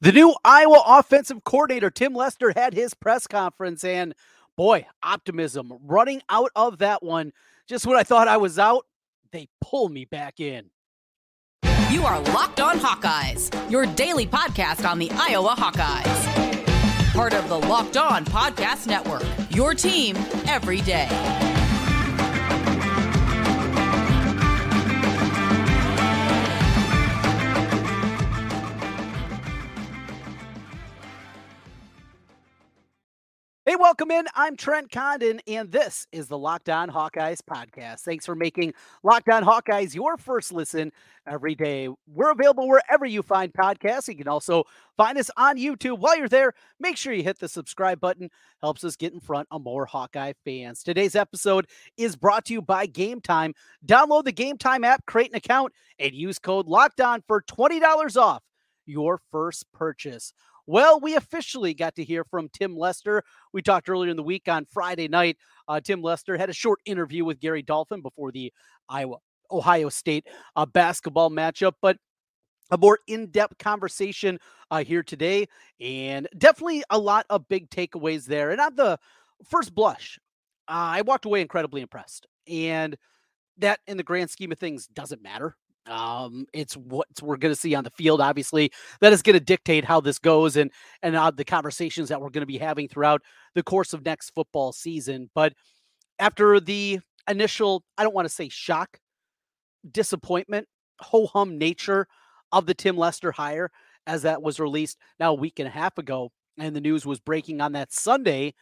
The 0.00 0.12
new 0.12 0.32
Iowa 0.44 0.80
offensive 0.86 1.42
coordinator, 1.42 1.90
Tim 1.90 2.14
Lester, 2.14 2.52
had 2.54 2.72
his 2.72 2.94
press 2.94 3.26
conference, 3.26 3.82
and 3.82 4.14
boy, 4.56 4.86
optimism 5.02 5.72
running 5.82 6.22
out 6.28 6.52
of 6.54 6.78
that 6.78 7.02
one. 7.02 7.32
Just 7.66 7.84
when 7.84 7.98
I 7.98 8.04
thought 8.04 8.28
I 8.28 8.36
was 8.36 8.60
out, 8.60 8.86
they 9.32 9.48
pull 9.60 9.88
me 9.88 10.04
back 10.04 10.38
in. 10.38 10.70
You 11.90 12.06
are 12.06 12.20
Locked 12.20 12.60
On 12.60 12.78
Hawkeyes, 12.78 13.50
your 13.68 13.86
daily 13.86 14.26
podcast 14.26 14.88
on 14.88 15.00
the 15.00 15.10
Iowa 15.14 15.56
Hawkeyes. 15.58 17.12
Part 17.12 17.34
of 17.34 17.48
the 17.48 17.58
Locked 17.58 17.96
On 17.96 18.24
Podcast 18.24 18.86
Network, 18.86 19.24
your 19.50 19.74
team 19.74 20.16
every 20.46 20.80
day. 20.82 21.47
Hey, 33.68 33.76
welcome 33.76 34.10
in. 34.10 34.24
I'm 34.34 34.56
Trent 34.56 34.90
Condon, 34.90 35.42
and 35.46 35.70
this 35.70 36.06
is 36.10 36.26
the 36.26 36.38
Locked 36.38 36.70
On 36.70 36.88
Hawkeyes 36.88 37.42
podcast. 37.42 38.00
Thanks 38.00 38.24
for 38.24 38.34
making 38.34 38.72
Locked 39.02 39.28
On 39.28 39.44
Hawkeyes 39.44 39.94
your 39.94 40.16
first 40.16 40.54
listen 40.54 40.90
every 41.26 41.54
day. 41.54 41.90
We're 42.06 42.30
available 42.30 42.66
wherever 42.66 43.04
you 43.04 43.22
find 43.22 43.52
podcasts. 43.52 44.08
You 44.08 44.16
can 44.16 44.26
also 44.26 44.64
find 44.96 45.18
us 45.18 45.30
on 45.36 45.58
YouTube. 45.58 45.98
While 45.98 46.16
you're 46.16 46.30
there, 46.30 46.54
make 46.80 46.96
sure 46.96 47.12
you 47.12 47.22
hit 47.22 47.40
the 47.40 47.46
subscribe 47.46 48.00
button. 48.00 48.30
Helps 48.62 48.84
us 48.84 48.96
get 48.96 49.12
in 49.12 49.20
front 49.20 49.46
of 49.50 49.62
more 49.62 49.84
Hawkeye 49.84 50.32
fans. 50.46 50.82
Today's 50.82 51.14
episode 51.14 51.66
is 51.98 52.16
brought 52.16 52.46
to 52.46 52.54
you 52.54 52.62
by 52.62 52.86
Gametime. 52.86 53.52
Download 53.84 54.24
the 54.24 54.32
Gametime 54.32 54.86
app, 54.86 55.04
create 55.04 55.28
an 55.28 55.36
account, 55.36 55.74
and 55.98 56.14
use 56.14 56.38
code 56.38 56.68
Locked 56.68 57.02
On 57.02 57.22
for 57.28 57.42
$20 57.42 58.16
off 58.16 58.42
your 58.86 59.20
first 59.30 59.70
purchase. 59.72 60.32
Well, 60.68 61.00
we 61.00 61.16
officially 61.16 61.72
got 61.72 61.94
to 61.94 62.04
hear 62.04 62.24
from 62.24 62.50
Tim 62.50 62.76
Lester. 62.76 63.24
We 63.54 63.62
talked 63.62 63.88
earlier 63.88 64.10
in 64.10 64.18
the 64.18 64.22
week 64.22 64.48
on 64.48 64.66
Friday 64.66 65.08
night. 65.08 65.38
Uh, 65.66 65.80
Tim 65.80 66.02
Lester 66.02 66.36
had 66.36 66.50
a 66.50 66.52
short 66.52 66.80
interview 66.84 67.24
with 67.24 67.40
Gary 67.40 67.62
Dolphin 67.62 68.02
before 68.02 68.32
the 68.32 68.52
Iowa 68.86 69.16
Ohio 69.50 69.88
State 69.88 70.26
uh, 70.56 70.66
basketball 70.66 71.30
matchup, 71.30 71.72
but 71.80 71.96
a 72.70 72.76
more 72.76 72.98
in-depth 73.06 73.56
conversation 73.56 74.38
uh, 74.70 74.84
here 74.84 75.02
today, 75.02 75.48
and 75.80 76.28
definitely 76.36 76.84
a 76.90 76.98
lot 76.98 77.24
of 77.30 77.48
big 77.48 77.70
takeaways 77.70 78.26
there. 78.26 78.50
And 78.50 78.60
on 78.60 78.74
the 78.74 78.98
first 79.48 79.74
blush, 79.74 80.18
uh, 80.68 81.00
I 81.00 81.00
walked 81.00 81.24
away 81.24 81.40
incredibly 81.40 81.80
impressed, 81.80 82.26
and 82.46 82.94
that, 83.56 83.80
in 83.86 83.96
the 83.96 84.02
grand 84.02 84.28
scheme 84.28 84.52
of 84.52 84.58
things, 84.58 84.86
doesn't 84.88 85.22
matter. 85.22 85.56
Um, 85.88 86.46
it's 86.52 86.76
what 86.76 87.06
we're 87.22 87.36
going 87.36 87.54
to 87.54 87.60
see 87.60 87.74
on 87.74 87.84
the 87.84 87.90
field. 87.90 88.20
Obviously, 88.20 88.70
that 89.00 89.12
is 89.12 89.22
going 89.22 89.34
to 89.34 89.44
dictate 89.44 89.84
how 89.84 90.00
this 90.00 90.18
goes 90.18 90.56
and 90.56 90.70
and 91.02 91.16
uh, 91.16 91.30
the 91.30 91.44
conversations 91.44 92.08
that 92.08 92.20
we're 92.20 92.30
going 92.30 92.42
to 92.42 92.46
be 92.46 92.58
having 92.58 92.88
throughout 92.88 93.22
the 93.54 93.62
course 93.62 93.92
of 93.92 94.04
next 94.04 94.30
football 94.30 94.72
season. 94.72 95.30
But 95.34 95.54
after 96.18 96.60
the 96.60 97.00
initial, 97.28 97.84
I 97.96 98.02
don't 98.02 98.14
want 98.14 98.26
to 98.26 98.34
say 98.34 98.48
shock, 98.48 98.98
disappointment, 99.90 100.68
ho 101.00 101.26
hum 101.26 101.58
nature 101.58 102.06
of 102.52 102.66
the 102.66 102.74
Tim 102.74 102.96
Lester 102.96 103.32
hire, 103.32 103.70
as 104.06 104.22
that 104.22 104.42
was 104.42 104.58
released 104.60 104.98
now 105.20 105.32
a 105.32 105.34
week 105.34 105.58
and 105.58 105.68
a 105.68 105.70
half 105.72 105.98
ago, 105.98 106.30
and 106.58 106.74
the 106.74 106.80
news 106.80 107.04
was 107.06 107.20
breaking 107.20 107.60
on 107.60 107.72
that 107.72 107.92
Sunday, 107.92 108.54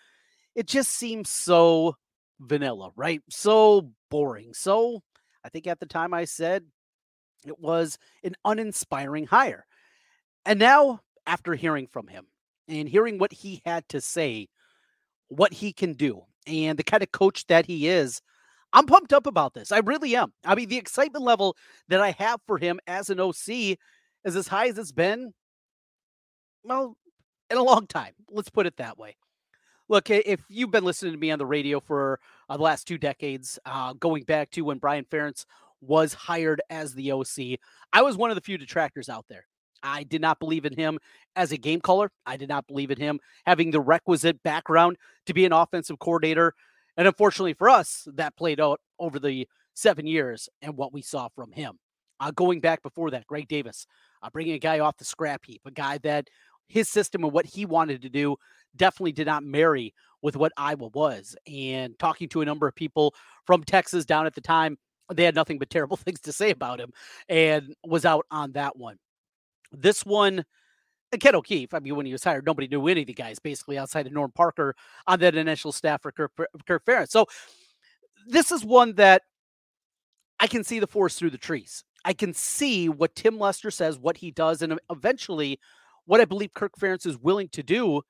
it 0.55 0.67
just 0.67 0.93
seems 0.93 1.29
so 1.29 1.97
vanilla, 2.41 2.91
right? 2.97 3.21
So 3.31 3.91
boring. 4.11 4.53
So 4.55 5.03
I 5.45 5.49
think 5.49 5.67
at 5.67 5.81
the 5.81 5.87
time 5.87 6.13
I 6.13 6.25
said 6.25 6.65
it 7.47 7.61
was 7.61 7.99
an 8.23 8.35
uninspiring 8.45 9.27
hire. 9.27 9.67
And 10.45 10.59
now, 10.59 11.01
after 11.27 11.55
hearing 11.55 11.87
from 11.87 12.09
him 12.09 12.27
and 12.69 12.89
hearing 12.89 13.19
what 13.19 13.33
he 13.33 13.63
had 13.65 13.89
to 13.89 14.01
say, 14.01 14.49
what 15.29 15.53
he 15.53 15.73
can 15.73 15.95
do, 15.95 16.23
and 16.47 16.79
the 16.79 16.85
kind 16.85 17.03
of 17.03 17.11
coach 17.11 17.47
that 17.49 17.67
he 17.67 17.89
is, 17.89 18.23
I'm 18.73 18.87
pumped 18.87 19.13
up 19.13 19.27
about 19.27 19.55
this. 19.55 19.73
I 19.73 19.79
really 19.79 20.15
am. 20.17 20.33
I 20.45 20.55
mean, 20.55 20.69
the 20.69 20.77
excitement 20.77 21.25
level 21.25 21.57
that 21.89 22.01
I 22.01 22.13
have 22.13 22.41
for 22.47 22.59
him 22.59 22.79
as 22.87 23.11
an 23.11 23.21
OC 23.21 23.79
is 24.25 24.37
as 24.37 24.49
high 24.49 24.69
as 24.69 24.79
it's 24.79 24.93
been, 24.93 25.33
well, 26.63 26.97
in 27.51 27.57
a 27.57 27.63
long 27.63 27.87
time. 27.87 28.13
Let's 28.31 28.51
put 28.51 28.67
it 28.67 28.77
that 28.77 28.99
way. 28.99 29.17
Look, 29.89 30.11
if 30.11 30.41
you've 30.49 30.73
been 30.73 30.85
listening 30.85 31.13
to 31.13 31.19
me 31.19 31.31
on 31.31 31.39
the 31.39 31.47
radio 31.47 31.79
for 31.79 32.19
uh, 32.49 32.57
the 32.57 32.63
last 32.63 32.89
two 32.89 32.99
decades, 32.99 33.59
uh, 33.65 33.93
going 33.93 34.25
back 34.25 34.51
to 34.51 34.63
when 34.63 34.79
Brian 34.79 35.05
Ferentz 35.05 35.47
was 35.87 36.15
hired 36.15 36.61
as 36.71 36.95
the 36.95 37.13
OC. 37.13 37.59
I 37.93 38.03
was 38.03 38.17
one 38.17 38.31
of 38.31 38.37
the 38.37 38.43
few 38.43 38.59
detractors 38.59 39.09
out 39.09 39.27
there. 39.29 39.47
I 39.83 40.03
did 40.03 40.21
not 40.21 40.41
believe 40.41 40.65
in 40.65 40.75
him 40.75 40.99
as 41.37 41.53
a 41.53 41.57
game 41.57 41.81
caller. 41.81 42.11
I 42.25 42.37
did 42.37 42.49
not 42.49 42.67
believe 42.67 42.91
in 42.91 42.99
him 42.99 43.21
having 43.45 43.71
the 43.71 43.81
requisite 43.81 44.43
background 44.43 44.97
to 45.27 45.35
be 45.35 45.45
an 45.45 45.53
offensive 45.53 45.99
coordinator. 45.99 46.55
And 46.97 47.07
unfortunately 47.07 47.55
for 47.55 47.69
us, 47.69 48.09
that 48.15 48.37
played 48.37 48.61
out 48.61 48.81
over 48.99 49.19
the 49.19 49.47
seven 49.75 50.07
years 50.07 50.49
and 50.63 50.77
what 50.77 50.93
we 50.93 51.03
saw 51.03 51.29
from 51.29 51.53
him. 51.53 51.79
Uh, 52.19 52.31
going 52.31 52.61
back 52.61 52.83
before 52.83 53.11
that, 53.11 53.27
Greg 53.27 53.47
Davis, 53.47 53.87
uh, 54.23 54.31
bringing 54.31 54.55
a 54.55 54.59
guy 54.59 54.79
off 54.79 54.97
the 54.97 55.05
scrap 55.05 55.45
heap, 55.45 55.61
a 55.67 55.71
guy 55.71 55.99
that 55.99 56.29
his 56.67 56.89
system 56.89 57.23
and 57.23 57.33
what 57.33 57.47
he 57.47 57.67
wanted 57.67 58.03
to 58.03 58.09
do 58.09 58.37
definitely 58.75 59.13
did 59.13 59.27
not 59.27 59.45
marry 59.45 59.95
with 60.23 60.35
what 60.37 60.53
Iowa 60.57 60.89
was. 60.89 61.37
And 61.47 61.99
talking 61.99 62.29
to 62.31 62.41
a 62.41 62.45
number 62.45 62.67
of 62.67 62.75
people 62.75 63.15
from 63.47 63.63
Texas 63.65 64.07
down 64.07 64.27
at 64.27 64.35
the 64.35 64.41
time, 64.41 64.79
they 65.13 65.25
had 65.25 65.35
nothing 65.35 65.59
but 65.59 65.71
terrible 65.71 65.97
things 65.97 66.21
to 66.21 66.33
say 66.33 66.51
about 66.51 66.81
him 66.81 66.93
and 67.29 67.75
was 67.85 68.05
out 68.05 68.27
on 68.31 68.53
that 68.53 68.77
one. 68.77 68.97
This 69.73 70.05
one, 70.05 70.45
Ken 71.19 71.35
O'Keefe, 71.35 71.75
I 71.75 71.81
mean, 71.81 71.97
when 71.97 72.07
he 72.07 72.13
was 72.13 72.25
hired, 72.25 72.47
nobody 72.47 72.69
knew 72.69 72.87
any 72.89 73.03
of 73.03 73.07
the 73.07 73.15
guys 73.15 73.39
basically 73.39 73.79
outside 73.79 74.07
of 74.07 74.13
Norm 74.13 74.33
Parker 74.33 74.75
on 75.07 75.21
that 75.21 75.35
initial 75.35 75.73
staff 75.73 76.03
for 76.03 76.13
Kirk, 76.13 76.33
Kirk 76.67 76.85
Ferentz. 76.85 77.11
So 77.11 77.27
this 78.27 78.51
is 78.51 78.65
one 78.65 78.95
that 78.95 79.23
I 80.41 80.47
can 80.47 80.65
see 80.65 80.79
the 80.79 80.87
forest 80.87 81.19
through 81.19 81.31
the 81.31 81.39
trees. 81.39 81.85
I 82.05 82.13
can 82.13 82.35
see 82.35 82.89
what 82.89 83.15
Tim 83.17 83.39
Lester 83.39 83.71
says, 83.71 83.99
what 83.99 84.19
he 84.19 84.31
does, 84.31 84.63
and 84.63 84.73
um, 84.73 84.79
eventually 84.91 85.59
what 86.05 86.21
I 86.21 86.25
believe 86.25 86.55
Kirk 86.55 86.73
Ferentz 86.79 87.07
is 87.07 87.19
willing 87.19 87.49
to 87.49 87.63
do 87.63 88.03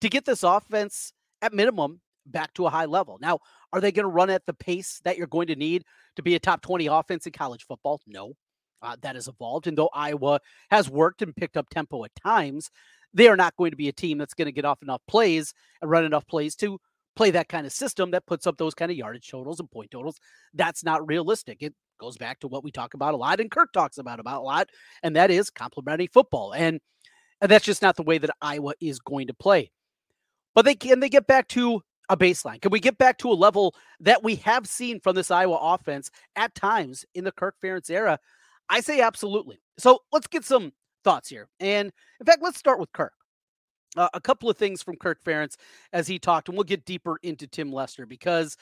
to 0.00 0.08
get 0.08 0.24
this 0.24 0.42
offense 0.42 1.12
at 1.40 1.54
minimum 1.54 2.00
back 2.26 2.52
to 2.54 2.66
a 2.66 2.70
high 2.70 2.84
level. 2.84 3.18
Now, 3.20 3.38
are 3.72 3.80
they 3.80 3.92
going 3.92 4.04
to 4.04 4.10
run 4.10 4.30
at 4.30 4.46
the 4.46 4.54
pace 4.54 5.00
that 5.04 5.16
you're 5.16 5.26
going 5.26 5.48
to 5.48 5.56
need 5.56 5.84
to 6.16 6.22
be 6.22 6.34
a 6.34 6.38
top 6.38 6.62
20 6.62 6.86
offense 6.86 7.26
in 7.26 7.32
college 7.32 7.64
football? 7.64 8.00
No. 8.06 8.34
Uh, 8.82 8.96
that 9.02 9.14
has 9.14 9.28
evolved. 9.28 9.66
And 9.66 9.76
though 9.76 9.90
Iowa 9.92 10.40
has 10.70 10.88
worked 10.88 11.20
and 11.20 11.36
picked 11.36 11.58
up 11.58 11.68
tempo 11.68 12.02
at 12.04 12.14
times, 12.14 12.70
they 13.12 13.28
are 13.28 13.36
not 13.36 13.56
going 13.56 13.72
to 13.72 13.76
be 13.76 13.88
a 13.88 13.92
team 13.92 14.16
that's 14.16 14.32
going 14.32 14.46
to 14.46 14.52
get 14.52 14.64
off 14.64 14.82
enough 14.82 15.02
plays 15.06 15.52
and 15.82 15.90
run 15.90 16.04
enough 16.04 16.26
plays 16.26 16.56
to 16.56 16.78
play 17.16 17.30
that 17.32 17.48
kind 17.48 17.66
of 17.66 17.72
system 17.72 18.12
that 18.12 18.26
puts 18.26 18.46
up 18.46 18.56
those 18.56 18.74
kind 18.74 18.90
of 18.90 18.96
yardage 18.96 19.28
totals 19.28 19.60
and 19.60 19.70
point 19.70 19.90
totals. 19.90 20.16
That's 20.54 20.84
not 20.84 21.06
realistic. 21.06 21.58
It 21.60 21.74
goes 22.00 22.16
back 22.16 22.40
to 22.40 22.48
what 22.48 22.64
we 22.64 22.70
talk 22.70 22.94
about 22.94 23.12
a 23.12 23.16
lot 23.18 23.40
and 23.40 23.50
Kirk 23.50 23.72
talks 23.72 23.98
about 23.98 24.20
about 24.20 24.40
a 24.40 24.44
lot, 24.44 24.68
and 25.02 25.16
that 25.16 25.30
is 25.30 25.50
complementary 25.50 26.06
football. 26.06 26.54
And, 26.54 26.80
and 27.40 27.50
that's 27.50 27.64
just 27.64 27.82
not 27.82 27.96
the 27.96 28.02
way 28.02 28.18
that 28.18 28.30
Iowa 28.40 28.74
is 28.80 29.00
going 29.00 29.26
to 29.26 29.34
play. 29.34 29.70
But 30.54 30.64
they 30.64 30.74
can 30.74 31.00
they 31.00 31.08
get 31.08 31.26
back 31.26 31.48
to 31.48 31.82
a 32.10 32.16
baseline? 32.16 32.60
Can 32.60 32.72
we 32.72 32.80
get 32.80 32.98
back 32.98 33.16
to 33.18 33.30
a 33.30 33.34
level 33.34 33.74
that 34.00 34.22
we 34.22 34.34
have 34.36 34.66
seen 34.66 35.00
from 35.00 35.14
this 35.14 35.30
Iowa 35.30 35.56
offense 35.56 36.10
at 36.36 36.54
times 36.54 37.06
in 37.14 37.24
the 37.24 37.32
Kirk 37.32 37.54
Ferentz 37.62 37.88
era? 37.88 38.18
I 38.68 38.80
say 38.80 39.00
absolutely. 39.00 39.60
So 39.78 40.00
let's 40.12 40.26
get 40.26 40.44
some 40.44 40.72
thoughts 41.04 41.28
here. 41.28 41.48
And 41.60 41.90
in 42.18 42.26
fact, 42.26 42.42
let's 42.42 42.58
start 42.58 42.78
with 42.78 42.92
Kirk. 42.92 43.12
Uh, 43.96 44.08
a 44.12 44.20
couple 44.20 44.50
of 44.50 44.56
things 44.56 44.82
from 44.82 44.96
Kirk 44.96 45.22
Ferentz 45.24 45.56
as 45.92 46.06
he 46.06 46.18
talked, 46.18 46.48
and 46.48 46.56
we'll 46.56 46.64
get 46.64 46.84
deeper 46.84 47.18
into 47.22 47.46
Tim 47.46 47.72
Lester 47.72 48.06
because 48.06 48.56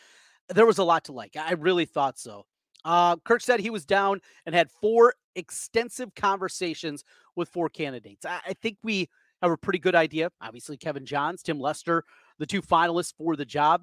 there 0.48 0.66
was 0.66 0.78
a 0.78 0.84
lot 0.84 1.04
to 1.04 1.12
like. 1.12 1.36
I 1.36 1.52
really 1.52 1.84
thought 1.84 2.18
so. 2.18 2.46
Uh, 2.84 3.16
Kirk 3.16 3.42
said 3.42 3.60
he 3.60 3.70
was 3.70 3.84
down 3.84 4.20
and 4.46 4.54
had 4.54 4.70
four 4.70 5.14
extensive 5.34 6.14
conversations 6.14 7.04
with 7.36 7.48
four 7.48 7.68
candidates. 7.68 8.24
I, 8.24 8.40
I 8.48 8.54
think 8.54 8.78
we 8.82 9.08
have 9.42 9.50
a 9.50 9.56
pretty 9.56 9.78
good 9.78 9.94
idea. 9.94 10.30
Obviously, 10.40 10.76
Kevin 10.76 11.04
Johns, 11.04 11.42
Tim 11.42 11.60
Lester 11.60 12.04
the 12.38 12.46
two 12.46 12.62
finalists 12.62 13.14
for 13.16 13.36
the 13.36 13.44
job. 13.44 13.82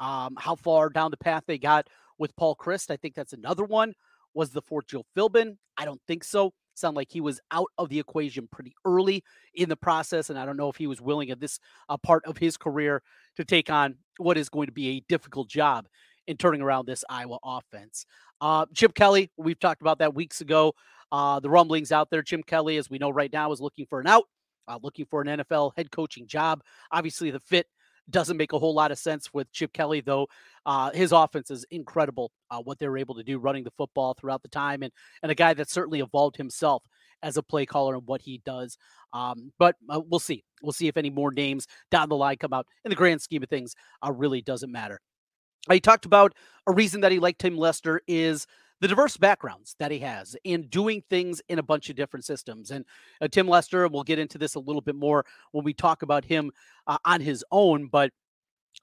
Um, 0.00 0.34
how 0.38 0.54
far 0.54 0.88
down 0.88 1.10
the 1.10 1.18
path 1.18 1.44
they 1.46 1.58
got 1.58 1.88
with 2.18 2.34
Paul 2.36 2.56
Chryst. 2.56 2.90
I 2.90 2.96
think 2.96 3.14
that's 3.14 3.32
another 3.32 3.64
one. 3.64 3.94
Was 4.34 4.50
the 4.50 4.62
fourth 4.62 4.86
Joe 4.86 5.04
Philbin? 5.16 5.56
I 5.76 5.84
don't 5.84 6.00
think 6.06 6.22
so. 6.22 6.52
Sound 6.74 6.96
like 6.96 7.08
he 7.10 7.20
was 7.20 7.40
out 7.50 7.66
of 7.78 7.88
the 7.88 7.98
equation 7.98 8.48
pretty 8.50 8.72
early 8.84 9.24
in 9.54 9.68
the 9.68 9.76
process, 9.76 10.30
and 10.30 10.38
I 10.38 10.46
don't 10.46 10.56
know 10.56 10.68
if 10.68 10.76
he 10.76 10.86
was 10.86 11.00
willing 11.00 11.30
at 11.30 11.40
this 11.40 11.58
uh, 11.88 11.96
part 11.96 12.24
of 12.26 12.38
his 12.38 12.56
career 12.56 13.02
to 13.36 13.44
take 13.44 13.70
on 13.70 13.96
what 14.18 14.38
is 14.38 14.48
going 14.48 14.66
to 14.66 14.72
be 14.72 14.90
a 14.90 15.00
difficult 15.08 15.48
job 15.48 15.88
in 16.26 16.36
turning 16.36 16.62
around 16.62 16.86
this 16.86 17.04
Iowa 17.10 17.38
offense. 17.42 18.06
Uh, 18.40 18.66
Chip 18.72 18.94
Kelly, 18.94 19.30
we've 19.36 19.58
talked 19.58 19.82
about 19.82 19.98
that 19.98 20.14
weeks 20.14 20.40
ago. 20.40 20.74
Uh, 21.12 21.40
the 21.40 21.50
rumblings 21.50 21.90
out 21.90 22.08
there. 22.10 22.22
Jim 22.22 22.42
Kelly, 22.42 22.76
as 22.76 22.88
we 22.88 22.98
know 22.98 23.10
right 23.10 23.32
now, 23.32 23.50
is 23.50 23.60
looking 23.60 23.86
for 23.86 24.00
an 24.00 24.06
out, 24.06 24.24
uh, 24.68 24.78
looking 24.80 25.06
for 25.06 25.20
an 25.20 25.26
NFL 25.26 25.72
head 25.76 25.90
coaching 25.90 26.26
job. 26.26 26.62
Obviously, 26.92 27.30
the 27.30 27.40
fit 27.40 27.66
doesn't 28.10 28.36
make 28.36 28.52
a 28.52 28.58
whole 28.58 28.74
lot 28.74 28.90
of 28.90 28.98
sense 28.98 29.32
with 29.32 29.50
Chip 29.52 29.72
Kelly, 29.72 30.00
though. 30.00 30.28
Uh, 30.66 30.90
his 30.90 31.12
offense 31.12 31.50
is 31.50 31.64
incredible. 31.70 32.32
Uh, 32.50 32.60
what 32.60 32.78
they 32.78 32.88
were 32.88 32.98
able 32.98 33.14
to 33.14 33.22
do 33.22 33.38
running 33.38 33.64
the 33.64 33.70
football 33.72 34.14
throughout 34.14 34.42
the 34.42 34.48
time, 34.48 34.82
and 34.82 34.92
and 35.22 35.32
a 35.32 35.34
guy 35.34 35.54
that 35.54 35.70
certainly 35.70 36.00
evolved 36.00 36.36
himself 36.36 36.82
as 37.22 37.36
a 37.36 37.42
play 37.42 37.66
caller 37.66 37.94
and 37.94 38.06
what 38.06 38.22
he 38.22 38.40
does. 38.44 38.78
Um, 39.12 39.52
but 39.58 39.76
uh, 39.88 40.00
we'll 40.08 40.20
see. 40.20 40.44
We'll 40.62 40.72
see 40.72 40.88
if 40.88 40.96
any 40.96 41.10
more 41.10 41.30
names 41.30 41.66
down 41.90 42.08
the 42.08 42.16
line 42.16 42.36
come 42.36 42.52
out. 42.52 42.66
In 42.84 42.90
the 42.90 42.96
grand 42.96 43.22
scheme 43.22 43.42
of 43.42 43.48
things, 43.48 43.74
uh, 44.04 44.12
really 44.12 44.42
doesn't 44.42 44.72
matter. 44.72 45.00
He 45.70 45.80
talked 45.80 46.06
about 46.06 46.34
a 46.66 46.72
reason 46.72 47.02
that 47.02 47.12
he 47.12 47.18
liked 47.18 47.40
Tim 47.40 47.56
Lester 47.56 48.00
is 48.06 48.46
the 48.80 48.88
diverse 48.88 49.16
backgrounds 49.16 49.76
that 49.78 49.90
he 49.90 49.98
has 49.98 50.36
in 50.44 50.62
doing 50.68 51.02
things 51.10 51.42
in 51.48 51.58
a 51.58 51.62
bunch 51.62 51.90
of 51.90 51.96
different 51.96 52.24
systems. 52.24 52.70
And 52.70 52.84
uh, 53.20 53.28
Tim 53.28 53.46
Lester, 53.46 53.86
we'll 53.88 54.02
get 54.02 54.18
into 54.18 54.38
this 54.38 54.54
a 54.54 54.60
little 54.60 54.80
bit 54.80 54.94
more 54.94 55.24
when 55.52 55.64
we 55.64 55.74
talk 55.74 56.02
about 56.02 56.24
him 56.24 56.50
uh, 56.86 56.98
on 57.04 57.20
his 57.20 57.44
own, 57.50 57.86
but 57.86 58.10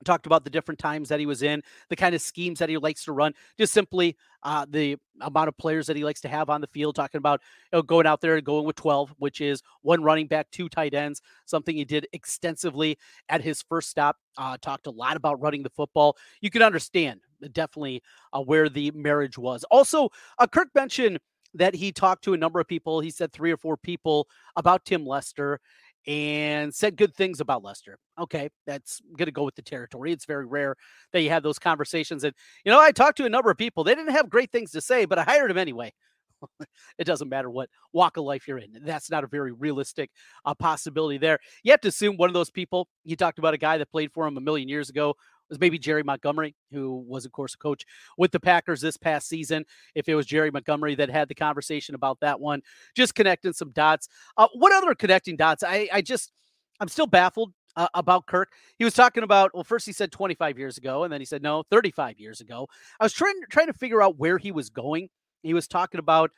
talked 0.06 0.26
about 0.26 0.44
the 0.44 0.50
different 0.50 0.80
times 0.80 1.10
that 1.10 1.20
he 1.20 1.26
was 1.26 1.42
in, 1.42 1.62
the 1.90 1.96
kind 1.96 2.14
of 2.14 2.22
schemes 2.22 2.60
that 2.60 2.70
he 2.70 2.78
likes 2.78 3.06
to 3.06 3.12
run, 3.12 3.34
just 3.58 3.74
simply 3.74 4.16
uh, 4.44 4.66
the 4.70 4.98
amount 5.22 5.48
of 5.48 5.58
players 5.58 5.88
that 5.88 5.96
he 5.96 6.04
likes 6.04 6.22
to 6.22 6.28
have 6.28 6.50
on 6.50 6.62
the 6.62 6.68
field. 6.68 6.96
Talking 6.96 7.20
about 7.20 7.42
you 7.72 7.78
know, 7.78 7.82
going 7.82 8.06
out 8.06 8.22
there 8.22 8.36
and 8.36 8.46
going 8.46 8.66
with 8.66 8.76
12, 8.76 9.14
which 9.18 9.42
is 9.42 9.62
one 9.82 10.04
running 10.04 10.28
back, 10.28 10.52
two 10.52 10.70
tight 10.70 10.94
ends, 10.94 11.22
something 11.46 11.76
he 11.76 11.86
did 11.86 12.08
extensively 12.14 12.98
at 13.30 13.42
his 13.42 13.62
first 13.64 13.90
stop. 13.90 14.18
Uh, 14.38 14.58
talked 14.62 14.88
a 14.88 14.92
lot 14.92 15.18
about 15.18 15.42
running 15.42 15.64
the 15.64 15.70
football. 15.70 16.16
You 16.42 16.52
can 16.52 16.62
understand 16.62 17.22
definitely 17.52 18.02
uh, 18.34 18.42
where 18.42 18.70
the 18.70 18.92
marriage 18.92 19.38
was. 19.38 19.64
Also, 19.66 20.10
uh, 20.40 20.48
Kirk 20.48 20.70
mentioned 20.76 21.20
that 21.54 21.76
he 21.76 21.92
talked 21.92 22.24
to 22.26 22.34
a 22.34 22.38
number 22.38 22.60
of 22.60 22.68
people. 22.68 23.00
He 23.00 23.10
said 23.10 23.32
three 23.32 23.52
or 23.52 23.58
four 23.58 23.78
people 23.78 24.28
about 24.56 24.86
Tim 24.86 25.06
Lester 25.06 25.60
and 26.08 26.74
said 26.74 26.96
good 26.96 27.14
things 27.14 27.42
about 27.42 27.64
Lester. 27.64 28.00
Okay, 28.20 28.50
that's 28.66 29.02
going 29.18 29.26
to 29.26 29.32
go 29.32 29.44
with 29.44 29.56
the 29.56 29.62
territory. 29.62 30.14
It's 30.14 30.26
very 30.26 30.46
rare 30.46 30.76
that 31.12 31.22
you 31.22 31.30
have 31.30 31.44
those 31.44 31.60
conversations. 31.60 32.24
And, 32.24 32.34
you 32.64 32.72
know, 32.72 32.80
I 32.80 32.92
talked 32.92 33.18
to 33.18 33.26
a 33.26 33.30
number 33.30 33.52
of 33.52 33.58
people. 33.58 33.84
They 33.84 33.96
didn't 33.96 34.14
have 34.14 34.30
great 34.30 34.52
things 34.52 34.72
to 34.72 34.82
say, 34.82 35.06
but 35.06 35.20
I 35.20 35.24
hired 35.24 35.52
him 35.52 35.58
anyway. 35.58 35.94
it 36.98 37.04
doesn't 37.04 37.30
matter 37.30 37.50
what 37.50 37.70
walk 37.94 38.18
of 38.18 38.24
life 38.24 38.48
you're 38.48 38.58
in. 38.60 38.70
That's 38.84 39.10
not 39.10 39.24
a 39.24 39.28
very 39.28 39.52
realistic 39.52 40.12
uh, 40.46 40.54
possibility 40.54 41.18
there. 41.18 41.40
You 41.64 41.72
have 41.72 41.82
to 41.82 41.90
assume 41.90 42.16
one 42.16 42.30
of 42.30 42.34
those 42.34 42.52
people, 42.52 42.88
you 43.04 43.16
talked 43.16 43.40
about 43.40 43.54
a 43.54 43.58
guy 43.58 43.78
that 43.78 43.92
played 43.92 44.12
for 44.14 44.26
him 44.26 44.38
a 44.38 44.42
million 44.42 44.70
years 44.70 44.90
ago, 44.90 45.16
was 45.50 45.60
maybe 45.60 45.80
Jerry 45.80 46.04
Montgomery, 46.04 46.56
who 46.72 47.04
was, 47.08 47.26
of 47.26 47.32
course, 47.32 47.54
a 47.54 47.58
coach 47.58 47.86
with 48.18 48.32
the 48.32 48.40
Packers 48.40 48.82
this 48.82 48.98
past 48.98 49.28
season. 49.28 49.66
If 49.96 50.10
it 50.10 50.16
was 50.16 50.26
Jerry 50.26 50.52
Montgomery 50.52 50.96
that 50.96 51.10
had 51.10 51.28
the 51.28 51.36
conversation 51.36 51.96
about 51.96 52.20
that 52.22 52.40
one, 52.40 52.62
just 52.96 53.16
connecting 53.16 53.54
some 53.54 53.72
dots. 53.72 54.08
Uh, 54.38 54.48
what 54.54 54.74
other 54.74 54.94
connecting 54.96 55.36
dots? 55.36 55.64
I, 55.64 55.90
I 55.92 56.02
just, 56.02 56.32
I'm 56.80 56.88
still 56.88 57.08
baffled 57.08 57.54
uh, 57.76 57.88
about 57.94 58.26
Kirk. 58.26 58.52
He 58.78 58.84
was 58.84 58.94
talking 58.94 59.24
about, 59.24 59.54
well, 59.54 59.64
first 59.64 59.86
he 59.86 59.94
said 59.94 60.12
25 60.12 60.58
years 60.58 60.78
ago, 60.78 61.04
and 61.04 61.14
then 61.14 61.22
he 61.22 61.26
said, 61.26 61.42
no, 61.42 61.64
35 61.70 62.20
years 62.20 62.42
ago. 62.42 62.68
I 63.00 63.06
was 63.06 63.14
trying, 63.14 63.40
trying 63.50 63.68
to 63.68 63.74
figure 63.74 64.02
out 64.02 64.18
where 64.18 64.38
he 64.38 64.52
was 64.52 64.70
going. 64.70 65.10
He 65.44 65.54
was 65.54 65.68
talking 65.68 66.00
about 66.00 66.32